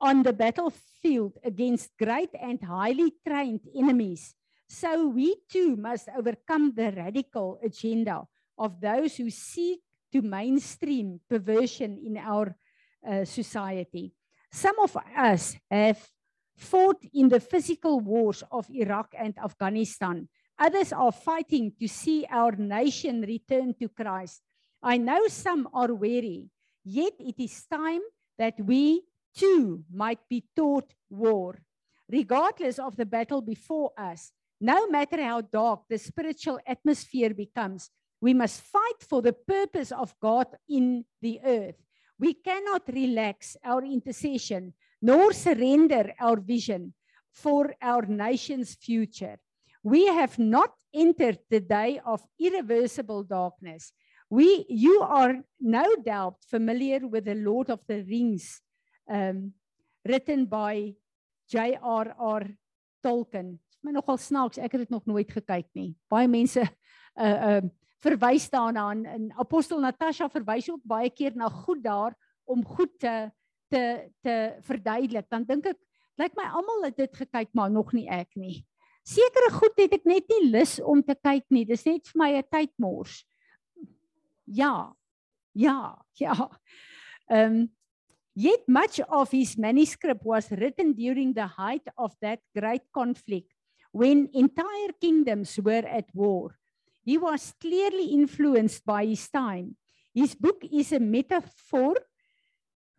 on 0.01 0.23
the 0.23 0.33
battlefield 0.33 1.37
against 1.43 1.95
great 1.97 2.29
and 2.33 2.59
highly 2.61 3.13
trained 3.25 3.61
enemies, 3.75 4.35
so 4.67 5.07
we 5.07 5.35
too 5.49 5.75
must 5.75 6.09
overcome 6.15 6.73
the 6.75 6.91
radical 6.91 7.59
agenda 7.63 8.23
of 8.57 8.79
those 8.81 9.17
who 9.17 9.29
seek 9.29 9.81
to 10.11 10.21
mainstream 10.21 11.19
perversion 11.29 11.97
in 12.05 12.17
our 12.17 12.55
uh, 13.07 13.25
society. 13.25 14.13
Some 14.51 14.79
of 14.79 14.97
us 15.15 15.55
have 15.69 15.99
fought 16.57 17.03
in 17.13 17.29
the 17.29 17.39
physical 17.39 17.99
wars 17.99 18.43
of 18.51 18.69
Iraq 18.69 19.13
and 19.17 19.37
Afghanistan. 19.37 20.27
Others 20.57 20.91
are 20.93 21.11
fighting 21.11 21.71
to 21.79 21.87
see 21.87 22.25
our 22.29 22.51
nation 22.51 23.21
return 23.21 23.73
to 23.79 23.87
Christ. 23.87 24.41
I 24.83 24.97
know 24.97 25.27
some 25.27 25.69
are 25.73 25.93
weary, 25.93 26.49
yet 26.83 27.13
it 27.19 27.35
is 27.37 27.65
time 27.71 28.01
that 28.37 28.59
we 28.59 29.03
too 29.35 29.83
might 29.91 30.19
be 30.29 30.43
taught 30.55 30.93
war. 31.09 31.61
Regardless 32.11 32.79
of 32.79 32.95
the 32.97 33.05
battle 33.05 33.41
before 33.41 33.91
us, 33.97 34.31
no 34.59 34.87
matter 34.87 35.23
how 35.23 35.41
dark 35.41 35.81
the 35.89 35.97
spiritual 35.97 36.59
atmosphere 36.67 37.33
becomes, 37.33 37.89
we 38.19 38.33
must 38.33 38.61
fight 38.61 39.01
for 39.07 39.21
the 39.21 39.33
purpose 39.33 39.91
of 39.91 40.13
God 40.19 40.47
in 40.67 41.05
the 41.21 41.39
earth. 41.45 41.75
We 42.19 42.33
cannot 42.33 42.83
relax 42.87 43.57
our 43.63 43.83
intercession 43.83 44.73
nor 45.01 45.31
surrender 45.33 46.13
our 46.19 46.39
vision 46.39 46.93
for 47.31 47.73
our 47.81 48.05
nation's 48.05 48.75
future. 48.75 49.37
We 49.83 50.07
have 50.07 50.37
not 50.37 50.73
entered 50.93 51.39
the 51.49 51.61
day 51.61 52.01
of 52.05 52.21
irreversible 52.39 53.23
darkness. 53.23 53.93
We, 54.29 54.65
you 54.67 55.01
are 55.01 55.35
no 55.59 55.95
doubt 55.95 56.35
familiar 56.49 57.07
with 57.07 57.25
the 57.25 57.35
Lord 57.35 57.69
of 57.69 57.79
the 57.87 58.03
Rings, 58.03 58.61
um, 59.09 59.53
written 60.05 60.45
by 60.45 60.95
J.R.R. 61.47 62.43
Tolkien. 63.03 63.59
my 63.81 63.91
nogal 63.91 64.17
snaaks. 64.17 64.59
Ek 64.59 64.71
het 64.75 64.85
dit 64.85 64.93
nog 64.93 65.05
nooit 65.07 65.29
gekyk 65.31 65.67
nie. 65.77 65.93
Baie 66.11 66.27
mense 66.27 66.63
uh 67.15 67.37
uh 67.49 67.61
verwys 68.03 68.49
daarna 68.49 68.91
en 68.91 69.29
apostel 69.39 69.81
Natasha 69.83 70.29
verwys 70.31 70.69
ook 70.71 70.81
baie 70.83 71.09
keer 71.09 71.35
na 71.35 71.49
goed 71.49 71.83
daar 71.83 72.15
om 72.45 72.65
goed 72.65 72.99
te 72.99 73.31
te 73.69 74.09
te 74.23 74.35
verduidelik. 74.65 75.27
Dan 75.29 75.45
dink 75.45 75.65
ek 75.65 75.79
lyk 76.17 76.35
my 76.35 76.47
almal 76.49 76.87
het 76.87 76.97
dit 76.97 77.15
gekyk 77.15 77.53
maar 77.53 77.71
nog 77.71 77.93
nie 77.93 78.07
ek 78.09 78.35
nie. 78.35 78.65
Sekere 79.05 79.51
goed 79.53 79.77
het 79.79 79.93
ek 79.93 80.05
net 80.05 80.29
nie 80.29 80.51
lus 80.51 80.79
om 80.81 81.03
te 81.03 81.15
kyk 81.15 81.45
nie. 81.49 81.65
Dis 81.65 81.85
net 81.85 82.07
vir 82.07 82.19
my 82.19 82.31
'n 82.37 82.47
tydmors. 82.51 83.23
Ja. 84.45 84.93
Ja, 85.53 85.97
ja. 86.23 86.49
Ehm 87.29 87.51
um, 87.55 87.69
Yet 88.35 88.67
much 88.67 89.01
of 89.09 89.31
his 89.31 89.57
manuscript 89.57 90.23
was 90.23 90.49
written 90.49 90.93
during 90.93 91.33
the 91.33 91.47
height 91.57 91.83
of 91.97 92.15
that 92.21 92.39
great 92.55 92.83
conflict 92.93 93.51
when 93.91 94.29
entire 94.33 94.93
kingdoms 95.01 95.57
were 95.57 95.83
at 95.83 96.07
war. 96.13 96.58
He 97.09 97.17
was 97.17 97.55
clearly 97.59 98.13
influenced 98.13 98.85
by 98.85 99.03
his 99.03 99.27
time. 99.29 99.77
His 100.13 100.35
book 100.35 100.61
is 100.71 100.91
a 100.91 100.99
metaphor 100.99 101.95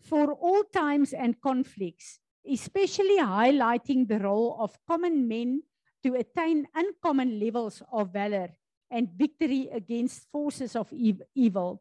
for 0.01 0.33
all 0.33 0.65
times 0.65 1.13
and 1.13 1.41
conflicts, 1.41 2.19
especially 2.45 3.19
highlighting 3.19 4.09
the 4.09 4.19
role 4.19 4.57
of 4.59 4.85
common 4.85 5.29
men 5.29 5.63
to 6.03 6.17
attain 6.17 6.67
uncommon 6.75 7.39
levels 7.39 7.85
of 7.93 8.13
valor 8.13 8.49
and 8.91 9.13
victory 9.13 9.69
against 9.73 10.29
forces 10.33 10.75
of 10.75 10.93
ev- 10.93 11.23
evil. 11.37 11.81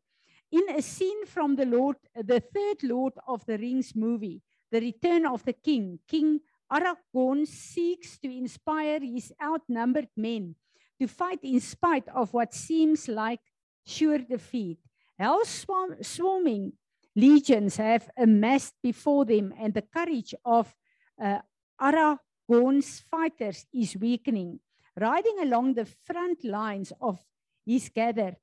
In 0.52 0.70
a 0.70 0.84
scene 0.84 1.26
from 1.26 1.56
the 1.56 1.66
Lord, 1.66 1.98
the 2.14 2.44
third 2.54 2.84
Lord 2.84 3.14
of 3.28 3.44
the 3.48 3.58
Rings 3.58 3.96
movie, 3.96 4.44
The 4.70 4.82
Return 4.82 5.26
of 5.26 5.44
the 5.46 5.54
King, 5.54 5.98
King 6.08 6.42
Aragorn 6.72 7.48
seeks 7.48 8.20
to 8.20 8.30
inspire 8.32 9.00
his 9.00 9.34
outnumbered 9.42 10.10
men 10.16 10.54
to 11.00 11.08
fight 11.08 11.40
in 11.44 11.60
spite 11.60 12.08
of 12.10 12.34
what 12.34 12.54
seems 12.54 13.08
like 13.08 13.40
sure 13.86 14.20
defeat. 14.20 14.78
Hell 15.18 15.42
swarming 15.46 16.74
legions 17.16 17.78
have 17.78 18.10
amassed 18.18 18.76
before 18.82 19.26
them, 19.26 19.54
and 19.60 19.74
the 19.74 19.82
courage 19.82 20.34
of 20.46 20.74
uh, 21.22 21.40
Aragorn's 21.80 23.00
fighters 23.12 23.66
is 23.74 23.98
weakening. 23.98 24.60
Riding 24.98 25.40
along 25.42 25.74
the 25.74 25.88
front 26.06 26.44
lines 26.44 26.92
of 27.02 27.20
his 27.66 27.90
gathered 27.90 28.38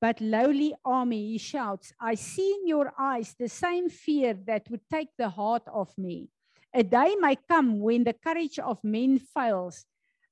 but 0.00 0.20
lowly 0.20 0.74
army, 0.84 1.32
he 1.32 1.38
shouts, 1.38 1.92
I 1.98 2.14
see 2.14 2.58
in 2.60 2.68
your 2.68 2.92
eyes 2.98 3.34
the 3.38 3.48
same 3.48 3.88
fear 3.88 4.34
that 4.46 4.68
would 4.70 4.82
take 4.92 5.08
the 5.16 5.30
heart 5.30 5.62
of 5.72 5.96
me. 5.96 6.28
A 6.74 6.82
day 6.82 7.16
may 7.18 7.36
come 7.36 7.80
when 7.80 8.04
the 8.04 8.12
courage 8.12 8.58
of 8.58 8.84
men 8.84 9.18
fails, 9.18 9.86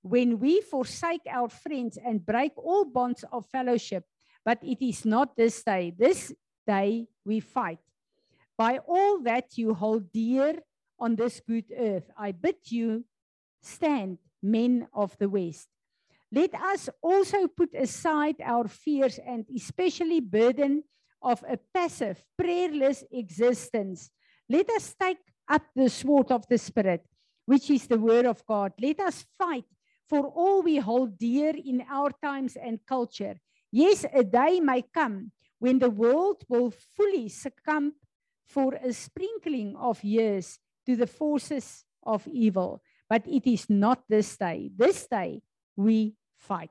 when 0.04 0.38
we 0.38 0.60
forsake 0.60 1.24
our 1.30 1.48
friends 1.48 1.96
and 1.96 2.24
break 2.24 2.52
all 2.58 2.84
bonds 2.84 3.24
of 3.32 3.46
fellowship. 3.46 4.04
But 4.44 4.58
it 4.62 4.84
is 4.86 5.06
not 5.06 5.34
this 5.34 5.64
day. 5.64 5.94
This 5.96 6.30
day 6.66 7.08
we 7.24 7.40
fight. 7.40 7.78
By 8.58 8.78
all 8.86 9.20
that 9.22 9.56
you 9.56 9.72
hold 9.72 10.12
dear 10.12 10.60
on 11.00 11.16
this 11.16 11.40
good 11.40 11.64
earth, 11.74 12.10
I 12.18 12.32
bid 12.32 12.56
you 12.66 13.04
stand, 13.62 14.18
men 14.42 14.86
of 14.92 15.16
the 15.18 15.28
West. 15.28 15.68
Let 16.30 16.54
us 16.54 16.90
also 17.00 17.48
put 17.48 17.74
aside 17.74 18.36
our 18.44 18.68
fears 18.68 19.18
and 19.26 19.46
especially 19.56 20.20
burden 20.20 20.84
of 21.22 21.42
a 21.48 21.56
passive, 21.72 22.22
prayerless 22.36 23.04
existence. 23.10 24.10
Let 24.50 24.68
us 24.68 24.94
take 25.00 25.24
up 25.48 25.62
the 25.74 25.88
sword 25.88 26.30
of 26.30 26.46
the 26.46 26.58
Spirit, 26.58 27.06
which 27.46 27.70
is 27.70 27.86
the 27.86 27.98
word 27.98 28.26
of 28.26 28.44
God. 28.44 28.72
Let 28.78 29.00
us 29.00 29.24
fight 29.38 29.64
for 30.08 30.26
all 30.26 30.62
we 30.62 30.76
hold 30.76 31.18
dear 31.18 31.54
in 31.54 31.84
our 31.90 32.10
times 32.22 32.56
and 32.56 32.78
culture. 32.86 33.36
Yes, 33.72 34.04
a 34.12 34.22
day 34.22 34.60
may 34.60 34.82
come 34.82 35.32
when 35.58 35.78
the 35.78 35.90
world 35.90 36.44
will 36.48 36.72
fully 36.96 37.28
succumb 37.28 37.94
for 38.46 38.74
a 38.74 38.92
sprinkling 38.92 39.74
of 39.76 40.04
years 40.04 40.58
to 40.86 40.96
the 40.96 41.06
forces 41.06 41.84
of 42.02 42.26
evil. 42.28 42.82
But 43.08 43.26
it 43.26 43.50
is 43.50 43.68
not 43.68 44.04
this 44.08 44.36
day. 44.36 44.70
This 44.76 45.06
day 45.06 45.42
we 45.76 46.14
fight. 46.36 46.70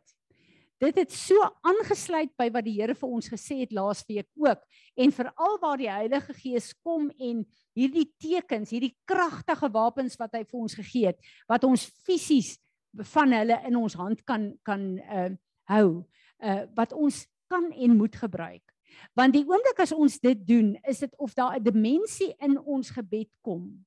Dit 0.83 0.97
het 0.99 1.13
so 1.15 1.39
aangesluit 1.63 2.33
by 2.35 2.49
wat 2.51 2.65
die 2.67 2.75
Here 2.75 2.95
vir 2.97 3.11
ons 3.15 3.29
gesê 3.31 3.61
het 3.61 3.71
laasweek 3.71 4.27
ook 4.35 4.63
en 4.99 5.13
veral 5.15 5.53
waar 5.61 5.79
die 5.79 5.87
Heilige 5.87 6.35
Gees 6.35 6.73
kom 6.83 7.07
en 7.15 7.45
hierdie 7.77 8.09
tekens, 8.19 8.73
hierdie 8.73 8.91
kragtige 9.07 9.69
wapens 9.71 10.17
wat 10.19 10.35
hy 10.35 10.43
vir 10.43 10.59
ons 10.59 10.75
gegee 10.75 11.13
het, 11.13 11.21
wat 11.47 11.63
ons 11.63 11.85
fisies 12.03 12.57
van 12.93 13.31
hulle 13.31 13.61
in 13.65 13.75
ons 13.75 13.93
hand 13.93 14.23
kan 14.23 14.51
kan 14.63 14.99
uh 14.99 15.31
hou, 15.71 16.03
uh 16.43 16.63
wat 16.75 16.93
ons 16.93 17.27
kan 17.47 17.71
en 17.71 17.97
moet 17.97 18.15
gebruik. 18.15 18.73
Want 19.13 19.33
die 19.33 19.45
oomblik 19.47 19.79
as 19.79 19.91
ons 19.91 20.19
dit 20.19 20.47
doen, 20.47 20.75
is 20.87 20.99
dit 20.99 21.17
of 21.17 21.33
daar 21.33 21.57
'n 21.57 21.63
dimensie 21.63 22.35
in 22.39 22.59
ons 22.59 22.89
gebed 22.89 23.29
kom. 23.41 23.85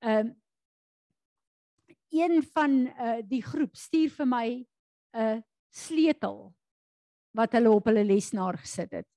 Um 0.00 0.34
een 2.12 2.42
van 2.52 2.70
uh, 2.70 3.22
die 3.24 3.42
groep 3.42 3.76
stuur 3.76 4.10
vir 4.10 4.26
my 4.28 4.48
'n 4.50 4.66
uh, 5.20 5.40
sleutel 5.70 6.52
wat 7.32 7.52
hulle 7.52 7.70
op 7.70 7.84
hulle 7.88 8.04
lesenaar 8.04 8.58
gesit 8.58 8.92
het 8.92 9.08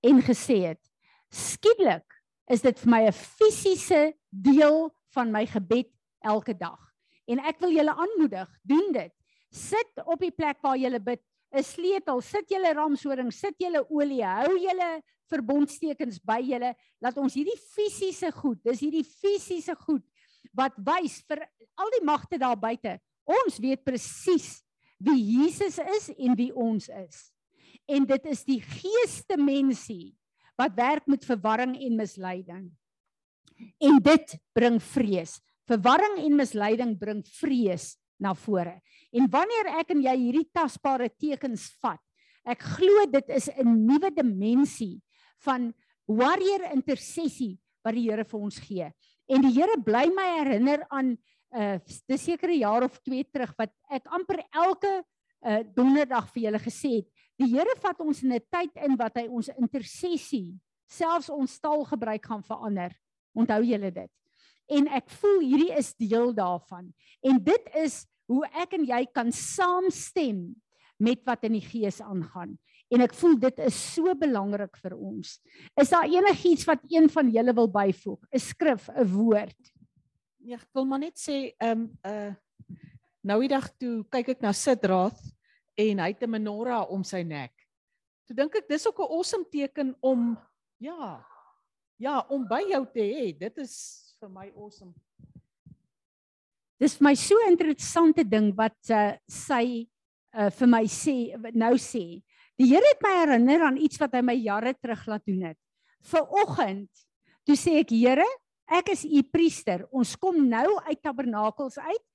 en 0.00 0.22
gesê 0.24 0.56
het 0.72 0.80
skielik 1.28 2.08
is 2.50 2.62
dit 2.64 2.78
vir 2.80 2.90
my 2.90 3.02
'n 3.06 3.12
fisiese 3.12 4.14
deel 4.30 4.90
van 5.14 5.30
my 5.30 5.46
gebed 5.46 5.92
elke 6.20 6.56
dag 6.56 6.91
en 7.32 7.42
ek 7.50 7.60
wil 7.64 7.74
julle 7.74 7.96
aanmoedig 8.04 8.48
doen 8.62 8.92
dit 8.94 9.12
sit 9.52 10.04
op 10.04 10.20
die 10.20 10.32
plek 10.32 10.60
waar 10.64 10.78
jy 10.80 10.92
bid 10.98 11.20
'n 11.52 11.62
sleutel 11.62 12.20
sit 12.20 12.48
julle 12.48 12.72
ramshoring 12.74 13.32
sit 13.32 13.56
julle 13.58 13.84
olie 13.90 14.24
hou 14.24 14.56
julle 14.56 15.02
verbondstekens 15.32 16.20
by 16.24 16.40
julle 16.40 16.74
laat 17.00 17.18
ons 17.18 17.34
hierdie 17.34 17.58
fisiese 17.74 18.32
goed 18.32 18.62
dis 18.64 18.80
hierdie 18.80 19.04
fisiese 19.04 19.74
goed 19.76 20.04
wat 20.56 20.76
wys 20.76 21.20
vir 21.28 21.44
al 21.80 21.92
die 21.96 22.04
magte 22.04 22.38
daar 22.40 22.58
buite. 22.58 22.98
Ons 23.24 23.60
weet 23.62 23.84
presies 23.86 24.60
wie 25.02 25.18
Jesus 25.18 25.78
is 25.82 26.10
en 26.14 26.36
wie 26.38 26.50
ons 26.54 26.88
is. 26.88 27.30
En 27.90 28.06
dit 28.06 28.28
is 28.30 28.44
die 28.46 28.60
geeste 28.62 29.38
mensie 29.40 30.14
wat 30.58 30.76
werk 30.76 31.08
met 31.10 31.24
verwarring 31.26 31.74
en 31.80 31.98
misleiding. 31.98 32.66
En 33.82 33.98
dit 34.02 34.36
bring 34.54 34.78
vrees. 34.92 35.38
Verwarring 35.70 36.18
en 36.24 36.36
misleiding 36.36 36.96
bring 36.98 37.22
vrees 37.38 37.96
na 38.18 38.34
vore. 38.34 38.80
En 39.12 39.28
wanneer 39.30 39.70
ek 39.80 39.92
en 39.94 40.02
jy 40.02 40.14
hierdie 40.18 40.48
tasbare 40.54 41.08
tekens 41.10 41.68
vat, 41.82 42.00
ek 42.44 42.62
glo 42.78 43.06
dit 43.06 43.28
is 43.30 43.48
'n 43.48 43.86
nuwe 43.86 44.10
dimensie 44.10 45.02
van 45.44 45.72
warrior 46.06 46.72
intersessie 46.72 47.58
wat 47.84 47.94
die 47.94 48.08
Here 48.10 48.24
vir 48.24 48.40
ons 48.40 48.58
gee. 48.58 48.90
En 49.28 49.42
die 49.42 49.52
Here 49.54 49.78
bly 49.80 50.06
my 50.14 50.26
herinner 50.38 50.86
aan 50.90 51.12
'n 51.12 51.18
uh, 51.54 51.78
dis 52.08 52.24
sekere 52.24 52.54
jaar 52.56 52.82
of 52.82 52.98
2 53.02 53.24
terug 53.30 53.54
wat 53.58 53.70
ek 53.90 54.06
amper 54.06 54.42
elke 54.50 55.04
uh, 55.44 55.60
donderdag 55.74 56.30
vir 56.32 56.42
julle 56.48 56.58
gesê 56.58 57.02
het. 57.02 57.08
Die 57.38 57.50
Here 57.52 57.74
vat 57.76 58.00
ons 58.00 58.22
in 58.22 58.32
'n 58.32 58.40
tyd 58.50 58.72
in 58.76 58.96
wat 58.96 59.16
hy 59.16 59.28
ons 59.28 59.48
intersessie, 59.48 60.58
selfs 60.88 61.30
ons 61.30 61.60
taal 61.60 61.84
gebruik 61.84 62.24
gaan 62.24 62.42
verander. 62.42 62.92
Onthou 63.34 63.62
julle 63.62 63.90
dit. 63.90 64.10
En 64.70 64.88
ek 64.88 65.10
voel 65.10 65.40
hierdie 65.40 65.72
is 65.76 65.94
deel 65.94 66.34
daarvan. 66.34 66.92
En 67.22 67.38
dit 67.44 67.70
is 67.74 68.06
hoe 68.30 68.44
ek 68.54 68.76
en 68.78 68.84
jy 68.84 69.06
kan 69.12 69.32
saamstem 69.32 70.54
met 71.02 71.22
wat 71.26 71.44
in 71.44 71.58
die 71.58 71.64
gees 71.64 72.00
aangaan. 72.00 72.54
En 72.92 73.00
ek 73.00 73.14
voel 73.16 73.38
dit 73.40 73.60
is 73.64 73.76
so 73.94 74.12
belangrik 74.18 74.76
vir 74.82 74.94
ons. 74.96 75.38
Is 75.80 75.92
daar 75.92 76.08
enigiets 76.08 76.66
wat 76.68 76.82
een 76.90 77.08
van 77.12 77.30
julle 77.32 77.54
wil 77.56 77.70
byvoeg? 77.72 78.20
'n 78.30 78.38
Skrif, 78.38 78.88
'n 78.88 79.08
woord. 79.08 79.72
Ja, 80.44 80.56
ek 80.56 80.68
wil 80.74 80.84
maar 80.84 80.98
net 80.98 81.18
sê 81.18 81.54
ehm 81.58 81.88
um, 81.88 81.90
uh 82.04 82.34
nou 83.22 83.38
die 83.40 83.48
dag 83.54 83.70
toe 83.78 84.02
kyk 84.10 84.28
ek 84.28 84.40
na 84.42 84.50
Sidrath 84.52 85.20
en 85.78 85.98
hy 85.98 86.08
het 86.10 86.22
'n 86.22 86.30
menorah 86.30 86.90
om 86.90 87.04
sy 87.04 87.22
nek. 87.22 87.52
Toe 88.26 88.36
dink 88.36 88.54
ek 88.56 88.68
dis 88.68 88.86
ook 88.86 88.98
'n 88.98 89.12
awesome 89.12 89.46
teken 89.50 89.96
om 90.00 90.36
ja, 90.78 91.24
ja, 91.96 92.26
om 92.28 92.46
by 92.48 92.62
jou 92.68 92.86
te 92.92 93.00
hê. 93.00 93.38
Dit 93.38 93.58
is 93.58 94.11
vir 94.22 94.30
my 94.30 94.50
awesome. 94.54 94.92
Dis 96.78 96.94
vir 96.98 97.08
my 97.08 97.14
so 97.18 97.38
interessante 97.48 98.22
ding 98.26 98.52
wat 98.58 98.78
uh, 98.94 99.16
sy 99.26 99.82
uh, 99.82 100.50
vir 100.58 100.70
my 100.70 100.82
sê 100.90 101.16
nou 101.58 101.74
sê. 101.80 102.22
Die 102.58 102.68
Here 102.70 102.86
het 102.86 103.02
my 103.02 103.12
herinner 103.16 103.66
aan 103.66 103.80
iets 103.82 103.98
wat 103.98 104.14
hy 104.14 104.22
my 104.26 104.36
jare 104.38 104.74
terug 104.78 105.02
laat 105.10 105.26
doen 105.26 105.42
het. 105.50 105.58
Viroggend 106.06 107.02
toe 107.46 107.58
sê 107.58 107.80
ek 107.80 107.90
Here, 107.96 108.26
ek 108.70 108.92
is 108.94 109.02
u 109.06 109.24
priester. 109.26 109.86
Ons 109.90 110.14
kom 110.14 110.38
nou 110.46 110.68
uit 110.86 111.02
tabernakels 111.02 111.80
uit. 111.82 112.06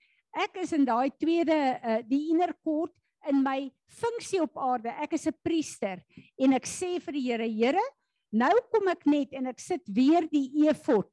Ek 0.48 0.62
is 0.64 0.72
in 0.78 0.88
daai 0.88 1.12
tweede 1.20 1.56
uh, 1.76 2.00
die 2.08 2.30
inner 2.32 2.56
court 2.64 2.96
in 3.28 3.42
my 3.44 3.66
funksie 4.00 4.40
op 4.46 4.56
aarde. 4.56 4.96
Ek 5.04 5.18
is 5.20 5.28
'n 5.28 5.36
priester 5.44 6.00
en 6.40 6.56
ek 6.56 6.64
sê 6.64 7.02
vir 7.04 7.20
die 7.20 7.26
Here, 7.28 7.48
Here, 7.52 7.88
nou 8.32 8.54
kom 8.72 8.88
ek 8.88 9.04
net 9.04 9.34
en 9.36 9.52
ek 9.52 9.60
sit 9.60 9.84
weer 9.92 10.24
die 10.32 10.68
efod 10.70 11.12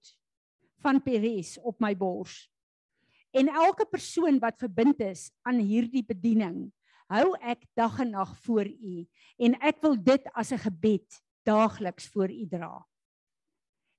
van 0.85 1.01
Peres 1.03 1.57
op 1.65 1.81
my 1.81 1.95
bors. 1.97 2.45
En 3.35 3.51
elke 3.51 3.87
persoon 3.91 4.39
wat 4.43 4.61
verbind 4.63 5.01
is 5.03 5.31
aan 5.43 5.59
hierdie 5.59 6.05
bediening, 6.07 6.69
hou 7.11 7.35
ek 7.43 7.65
dag 7.77 7.99
en 8.05 8.15
nag 8.15 8.31
voor 8.45 8.69
u 8.69 9.05
en 9.45 9.57
ek 9.61 9.81
wil 9.85 9.97
dit 9.97 10.29
as 10.33 10.53
'n 10.53 10.63
gebed 10.63 11.21
daagliks 11.45 12.09
voor 12.13 12.31
u 12.31 12.47
dra. 12.49 12.87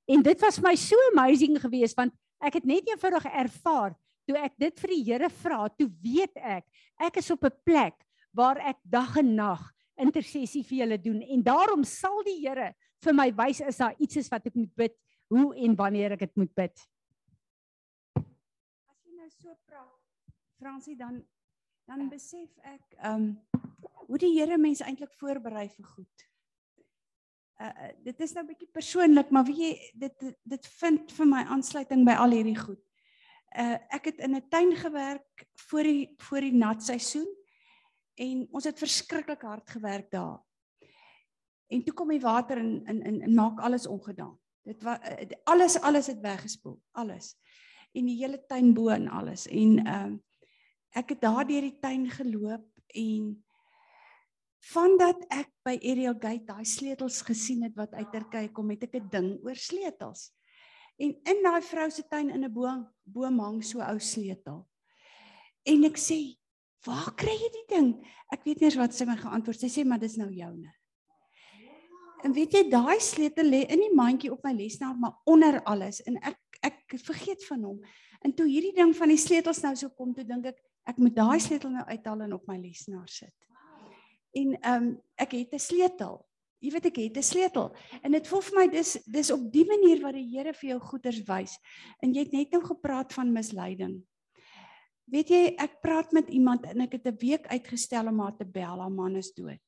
En 0.07 0.21
dit 0.21 0.39
was 0.41 0.61
my 0.61 0.75
so 0.75 0.95
amazing 1.11 1.59
geweest 1.59 1.95
want 1.95 2.13
ek 2.39 2.53
het 2.53 2.65
net 2.65 2.87
eenvoudig 2.87 3.25
ervaar 3.25 3.95
toe 4.25 4.37
ek 4.37 4.53
dit 4.57 4.79
vir 4.79 4.89
die 4.89 5.03
Here 5.03 5.29
vra, 5.29 5.69
toe 5.69 5.89
weet 6.01 6.35
ek 6.35 6.65
ek 6.99 7.17
is 7.17 7.31
op 7.31 7.43
'n 7.43 7.61
plek 7.63 7.95
waar 8.33 8.57
ek 8.57 8.77
dag 8.83 9.17
en 9.17 9.35
nag 9.35 9.71
intersessie 9.97 10.63
vir 10.63 10.77
julle 10.77 10.97
doen 10.97 11.21
en 11.21 11.43
daarom 11.43 11.83
sal 11.83 12.23
die 12.23 12.39
Here 12.47 12.73
vir 13.03 13.13
my 13.13 13.31
wys 13.31 13.61
is 13.61 13.77
daar 13.77 13.95
iets 13.99 14.17
is 14.17 14.29
wat 14.29 14.45
ek 14.47 14.55
moet 14.55 14.75
bid, 14.75 14.95
hoe 15.27 15.55
en 15.55 15.75
wanneer 15.75 16.15
ek 16.15 16.25
dit 16.27 16.35
moet 16.35 16.53
bid. 16.53 16.83
As 18.15 18.99
jy 19.05 19.15
nou 19.15 19.29
so 19.29 19.55
praat, 19.65 20.35
Fransie, 20.59 20.97
dan 20.97 21.23
dan 21.85 22.07
besef 22.09 22.49
ek 22.65 22.95
ehm 22.97 23.13
um, 23.13 23.61
hoe 24.05 24.17
die 24.21 24.33
Here 24.37 24.57
mense 24.57 24.85
eintlik 24.85 25.13
voorberei 25.17 25.67
vir 25.69 25.85
goed. 25.85 26.25
Uh, 27.61 27.91
dit 28.03 28.19
is 28.21 28.33
nou 28.33 28.43
'n 28.43 28.47
bietjie 28.47 28.71
persoonlik, 28.73 29.29
maar 29.31 29.45
weet 29.45 29.57
jy 29.57 29.91
dit 29.93 30.35
dit 30.43 30.67
vind 30.79 31.11
vir 31.11 31.25
my 31.25 31.43
aansluiting 31.45 32.05
by 32.05 32.17
al 32.19 32.31
hierdie 32.31 32.57
goed. 32.59 32.81
uh 33.55 33.77
ek 33.95 34.05
het 34.11 34.19
in 34.19 34.35
'n 34.35 34.49
tuin 34.49 34.75
gewerk 34.75 35.47
voor 35.69 35.83
die 35.83 36.15
voor 36.17 36.41
die 36.41 36.53
nat 36.53 36.83
seisoen 36.83 37.27
en 38.15 38.47
ons 38.51 38.63
het 38.63 38.79
verskriklik 38.79 39.41
hard 39.41 39.69
gewerk 39.69 40.11
daar. 40.11 40.39
En 41.67 41.83
toe 41.83 41.93
kom 41.93 42.09
die 42.09 42.19
water 42.19 42.57
in 42.57 42.85
in, 42.85 43.21
in 43.21 43.33
maak 43.33 43.59
alles 43.59 43.87
ongedaan. 43.87 44.39
Dit 44.65 44.83
was 44.83 44.99
alles 45.45 45.79
alles 45.79 46.07
het 46.09 46.21
weggespoel, 46.21 46.79
alles. 46.97 47.35
En 47.93 48.07
die 48.09 48.17
hele 48.17 48.41
tuin 48.49 48.73
bo 48.73 48.89
en 48.89 49.07
alles. 49.07 49.47
En 49.47 49.77
ehm 49.85 50.13
uh, 50.13 50.21
ek 50.95 51.09
het 51.11 51.21
daar 51.21 51.43
deur 51.43 51.65
die 51.65 51.75
tuin 51.83 52.05
geloop 52.07 52.67
en 52.95 53.23
vandat 54.71 55.25
ek 55.27 55.49
by 55.67 55.73
Ariel 55.75 56.15
Gate 56.15 56.47
daai 56.47 56.63
sleutels 56.63 57.17
gesien 57.27 57.65
het 57.67 57.75
wat 57.75 57.91
uit 57.93 58.13
Turkye 58.13 58.47
kom, 58.55 58.71
het 58.71 58.85
ek 58.87 58.95
'n 58.95 59.09
ding 59.11 59.27
oor 59.43 59.59
sleutels. 59.59 60.31
En 60.95 61.11
in 61.11 61.43
daai 61.43 61.61
vrou 61.61 61.89
se 61.91 62.07
tuin 62.07 62.29
in 62.29 62.45
'n 62.45 62.53
boom 62.53 62.87
boom 63.03 63.39
hang 63.39 63.63
so 63.63 63.81
ou 63.81 63.99
sleutel. 63.99 64.65
En 65.65 65.83
ek 65.83 65.97
sê, 65.97 66.37
"Waar 66.85 67.13
kry 67.15 67.35
jy 67.35 67.51
die 67.51 67.75
ding?" 67.75 68.07
Ek 68.31 68.43
weet 68.45 68.59
nie 68.59 68.69
eens 68.69 68.77
wat 68.77 68.93
sy 68.93 69.05
my 69.05 69.17
geantwoord. 69.17 69.59
Sy 69.59 69.67
sê, 69.67 69.85
"Maar 69.85 69.99
dis 69.99 70.17
nou 70.17 70.31
joune." 70.31 70.71
En 72.25 72.33
weet 72.33 72.55
jy, 72.57 72.63
daai 72.71 72.97
sleutel 73.03 73.45
lê 73.53 73.61
in 73.69 73.83
die 73.83 73.93
mandjie 73.93 74.31
op 74.33 74.45
my 74.47 74.53
lesenaar, 74.55 74.95
maar 74.97 75.19
onder 75.29 75.61
alles 75.69 76.01
en 76.09 76.17
ek 76.23 76.41
ek 76.65 76.95
vergeet 77.05 77.43
van 77.45 77.61
hom. 77.61 77.81
En 78.25 78.31
toe 78.33 78.47
hierdie 78.49 78.73
ding 78.73 78.95
van 78.97 79.11
die 79.11 79.19
sleutels 79.21 79.59
nou 79.61 79.75
so 79.77 79.91
kom, 79.93 80.15
toe 80.17 80.23
dink 80.25 80.47
ek, 80.49 80.63
ek 80.89 80.97
moet 80.97 81.13
daai 81.13 81.37
sleutel 81.43 81.69
nou 81.75 81.83
uithaal 81.85 82.23
en 82.25 82.33
op 82.33 82.47
my 82.49 82.55
lesenaar 82.57 83.11
sit. 83.11 83.35
En 84.33 84.55
ehm 84.55 84.87
um, 84.87 84.87
ek 85.21 85.35
het 85.37 85.53
'n 85.53 85.61
sleutel. 85.61 86.25
Jy 86.59 86.71
weet 86.71 86.85
ek 86.89 86.97
het 86.97 87.17
'n 87.17 87.29
sleutel. 87.29 87.75
En 88.01 88.11
dit 88.11 88.27
voel 88.27 88.41
vir 88.41 88.57
my 88.57 88.67
dis 88.73 88.97
dis 89.05 89.31
op 89.31 89.51
die 89.51 89.65
manier 89.65 90.01
wat 90.01 90.13
die 90.13 90.29
Here 90.33 90.53
vir 90.53 90.69
jou 90.69 90.79
goeders 90.79 91.21
wys. 91.27 91.59
En 92.01 92.13
jy 92.13 92.23
het 92.23 92.33
net 92.33 92.51
nou 92.51 92.63
gepraat 92.65 93.13
van 93.13 93.31
misleiding. 93.31 94.01
Weet 95.05 95.29
jy, 95.29 95.55
ek 95.57 95.81
praat 95.81 96.11
met 96.11 96.29
iemand 96.29 96.65
en 96.65 96.81
ek 96.81 96.91
het 96.91 97.05
'n 97.05 97.17
week 97.19 97.47
uitgestel 97.47 98.07
om 98.07 98.19
haar 98.19 98.37
te 98.37 98.45
bel, 98.45 98.81
haar 98.81 98.91
man 98.91 99.15
is 99.15 99.33
dood. 99.33 99.61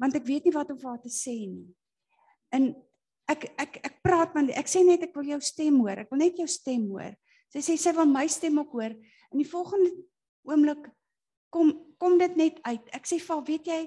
Want 0.00 0.16
ek 0.16 0.26
weet 0.28 0.48
nie 0.48 0.54
wat 0.54 0.70
om 0.72 0.78
vir 0.80 0.90
haar 0.90 1.02
te 1.02 1.12
sê 1.12 1.36
nie. 1.44 1.68
En 2.56 2.70
ek 3.30 3.50
ek 3.60 3.80
ek 3.86 3.98
praat 4.02 4.34
met 4.34 4.54
ek 4.58 4.70
sê 4.70 4.82
net 4.86 5.04
ek 5.06 5.14
wil 5.16 5.28
jou 5.34 5.40
stem 5.44 5.76
hoor. 5.82 6.02
Ek 6.02 6.10
wil 6.10 6.22
net 6.24 6.40
jou 6.40 6.48
stem 6.50 6.88
hoor. 6.90 7.12
Sy 7.52 7.62
sê 7.66 7.76
sy 7.78 7.92
wil 7.96 8.08
my 8.08 8.26
stem 8.30 8.58
ook 8.62 8.72
hoor. 8.78 8.96
In 9.30 9.42
die 9.42 9.48
volgende 9.48 9.92
oomblik 10.48 10.88
kom 11.52 11.74
kom 12.00 12.16
dit 12.18 12.36
net 12.40 12.60
uit. 12.64 12.84
Ek 12.96 13.04
sê 13.06 13.20
vir 13.20 13.42
weet 13.46 13.66
jy, 13.68 13.80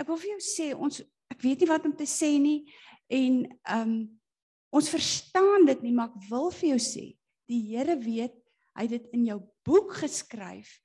ek 0.00 0.08
wil 0.08 0.16
vir 0.20 0.32
jou 0.32 0.42
sê 0.44 0.70
ons 0.74 1.02
ek 1.28 1.42
weet 1.44 1.62
nie 1.62 1.68
wat 1.68 1.84
om 1.84 1.92
te 1.96 2.06
sê 2.08 2.38
nie 2.40 2.62
en 3.12 3.44
ehm 3.44 3.82
um, 3.82 3.98
ons 4.74 4.90
verstaan 4.92 5.66
dit 5.68 5.86
nie, 5.86 5.94
maar 5.96 6.10
ek 6.12 6.28
wil 6.28 6.50
vir 6.52 6.74
jou 6.74 6.80
sê, 6.82 7.04
die 7.48 7.62
Here 7.70 7.96
weet, 8.00 8.34
hy 8.76 8.84
het 8.84 8.94
dit 8.98 9.16
in 9.16 9.24
jou 9.30 9.38
boek 9.66 9.96
geskryf 10.02 10.76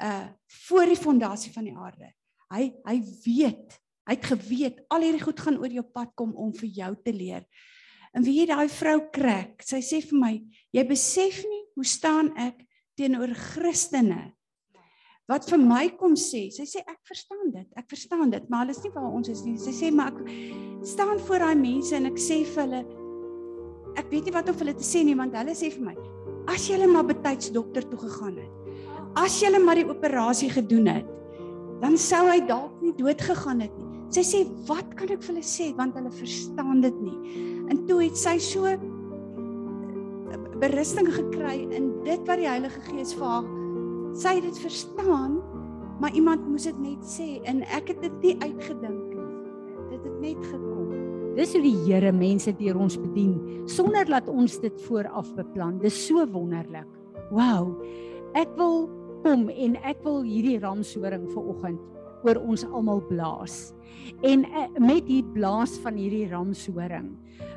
uh 0.00 0.30
voor 0.66 0.88
die 0.88 0.96
fondasie 0.96 1.50
van 1.52 1.66
die 1.68 1.76
aarde. 1.76 2.08
Hy 2.54 2.70
hy 2.86 2.96
weet, 3.26 3.74
hy 4.08 4.16
het 4.16 4.30
geweet 4.32 4.80
al 4.90 5.04
hierdie 5.06 5.22
goed 5.22 5.40
gaan 5.40 5.60
oor 5.60 5.72
jou 5.72 5.84
pad 5.84 6.12
kom 6.18 6.32
om 6.38 6.52
vir 6.56 6.70
jou 6.80 6.90
te 7.04 7.14
leer. 7.14 7.46
En 8.16 8.24
wie 8.26 8.46
daai 8.48 8.68
vrou 8.72 8.98
krak, 9.14 9.62
sy 9.62 9.78
sê 9.86 10.00
vir 10.02 10.18
my, 10.18 10.32
jy 10.74 10.84
besef 10.88 11.44
nie 11.46 11.62
hoe 11.78 11.86
staan 11.86 12.32
ek 12.40 12.64
teenoor 12.98 13.34
Christene 13.52 14.32
wat 15.30 15.46
vir 15.46 15.60
my 15.62 15.84
kom 15.94 16.16
sê, 16.18 16.48
sy 16.50 16.64
sê 16.66 16.80
ek 16.82 16.98
verstaan 17.06 17.52
dit, 17.54 17.66
ek 17.78 17.86
verstaan 17.92 18.32
dit, 18.32 18.48
maar 18.50 18.64
hulle 18.64 18.74
is 18.74 18.80
nie 18.82 18.90
waar 18.96 19.12
ons 19.14 19.28
is 19.30 19.44
nie. 19.46 19.54
Sy 19.62 19.70
sê 19.76 19.90
maar 19.94 20.10
ek 20.10 20.24
staan 20.90 21.20
voor 21.22 21.44
daai 21.44 21.60
mense 21.60 21.94
en 21.94 22.10
ek 22.10 22.18
sê 22.18 22.40
vir 22.48 22.64
hulle 22.64 22.80
ek 24.00 24.10
weet 24.10 24.26
nie 24.26 24.34
wat 24.34 24.50
om 24.50 24.56
vir 24.56 24.66
hulle 24.66 24.78
te 24.78 24.86
sê 24.86 25.04
nie, 25.06 25.14
want 25.18 25.36
hulle 25.38 25.54
sê 25.54 25.70
vir 25.74 25.86
my, 25.86 25.94
as 26.50 26.66
jy 26.70 26.78
maar 26.86 27.06
betyds 27.06 27.52
dokter 27.54 27.86
toe 27.90 28.00
gegaan 28.04 28.38
het, 28.42 28.74
as 29.22 29.38
jy 29.42 29.50
maar 29.58 29.78
die 29.78 29.86
operasie 29.90 30.50
gedoen 30.50 30.90
het, 30.90 31.14
dan 31.80 31.96
sou 31.98 32.24
hy 32.28 32.40
dalk 32.46 32.82
nie 32.82 32.94
dood 32.98 33.22
gegaan 33.22 33.62
het 33.64 33.74
nie. 33.78 33.89
Sy 34.10 34.22
sê, 34.26 34.46
"Wat 34.66 34.96
kan 34.96 35.10
ek 35.10 35.22
vir 35.22 35.34
hulle 35.34 35.46
sê 35.46 35.74
want 35.76 35.94
hulle 35.94 36.10
verstaan 36.10 36.80
dit 36.80 37.00
nie." 37.00 37.18
En 37.70 37.86
toe 37.86 38.02
het 38.02 38.16
sy 38.16 38.38
so 38.38 38.66
berusting 40.60 41.08
gekry 41.08 41.72
in 41.72 42.02
dit 42.04 42.20
wat 42.26 42.38
die 42.38 42.48
Heilige 42.48 42.80
Gees 42.80 43.14
vir 43.14 43.24
haar 43.24 43.44
sy 44.16 44.36
het 44.38 44.46
dit 44.46 44.58
verstaan, 44.58 45.38
maar 46.00 46.14
iemand 46.16 46.48
moes 46.48 46.66
dit 46.68 46.78
net 46.82 47.02
sê 47.06 47.38
en 47.48 47.62
ek 47.76 47.92
het 47.92 48.00
dit 48.02 48.22
nie 48.24 48.36
uitgedink 48.40 49.14
nie. 49.14 49.28
Dit 49.90 50.04
het 50.06 50.20
net 50.22 50.46
gekom. 50.46 50.88
Dis 51.36 51.52
hoe 51.54 51.62
die 51.62 51.76
Here 51.84 52.12
mense 52.12 52.52
deur 52.58 52.78
ons 52.80 52.96
bedien 52.98 53.36
sonder 53.70 54.08
dat 54.08 54.28
ons 54.28 54.58
dit 54.62 54.82
vooraf 54.86 55.30
beplan. 55.36 55.78
Dis 55.82 55.98
so 56.08 56.24
wonderlik. 56.32 56.88
Wow. 57.30 57.76
Ek 58.38 58.50
wil 58.58 58.88
kom 59.22 59.48
en 59.50 59.76
ek 59.86 60.00
wil 60.06 60.22
hierdie 60.26 60.58
ramshoring 60.62 61.28
vir 61.30 61.48
oggend 61.54 61.80
oor 62.24 62.40
ons 62.40 62.64
almal 62.68 63.02
blaas. 63.08 63.72
En 64.26 64.44
eh, 64.44 64.68
met 64.80 65.06
die 65.08 65.22
blaas 65.34 65.78
van 65.84 65.98
hierdie 66.00 66.28
ramshoring 66.30 67.12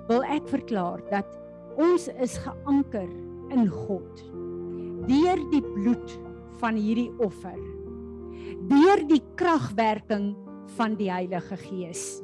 wil 0.10 0.24
ek 0.28 0.48
verklaar 0.52 1.04
dat 1.12 1.40
ons 1.80 2.10
is 2.22 2.38
geanker 2.44 3.10
in 3.56 3.68
God. 3.72 4.26
Deur 5.08 5.40
die 5.52 5.64
bloed 5.74 6.18
van 6.62 6.78
hierdie 6.80 7.12
offer 7.24 7.60
deur 8.70 9.02
die 9.10 9.22
kragwerking 9.36 10.34
van 10.78 10.96
die 11.00 11.10
Heilige 11.12 11.58
Gees. 11.60 12.23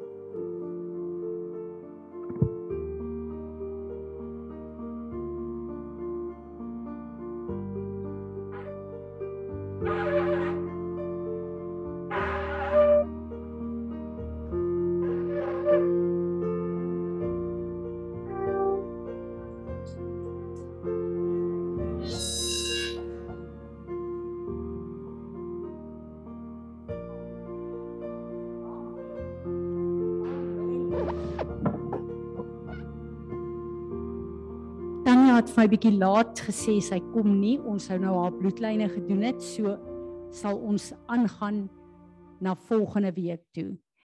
Vir 35.60 35.68
my 35.68 35.72
bietjie 35.74 35.98
laat 36.00 36.40
gesê 36.40 36.78
sy 36.80 37.02
kom 37.12 37.34
nie. 37.42 37.58
Ons 37.68 37.90
sou 37.90 37.98
nou 38.00 38.14
haar 38.16 38.32
bloedlyne 38.32 38.86
gedoen 38.94 39.26
het. 39.28 39.42
So 39.44 39.74
sal 40.32 40.56
ons 40.56 40.94
aangaan 41.12 41.66
na 42.40 42.54
volgende 42.70 43.12
week 43.12 43.44
toe. 43.52 43.74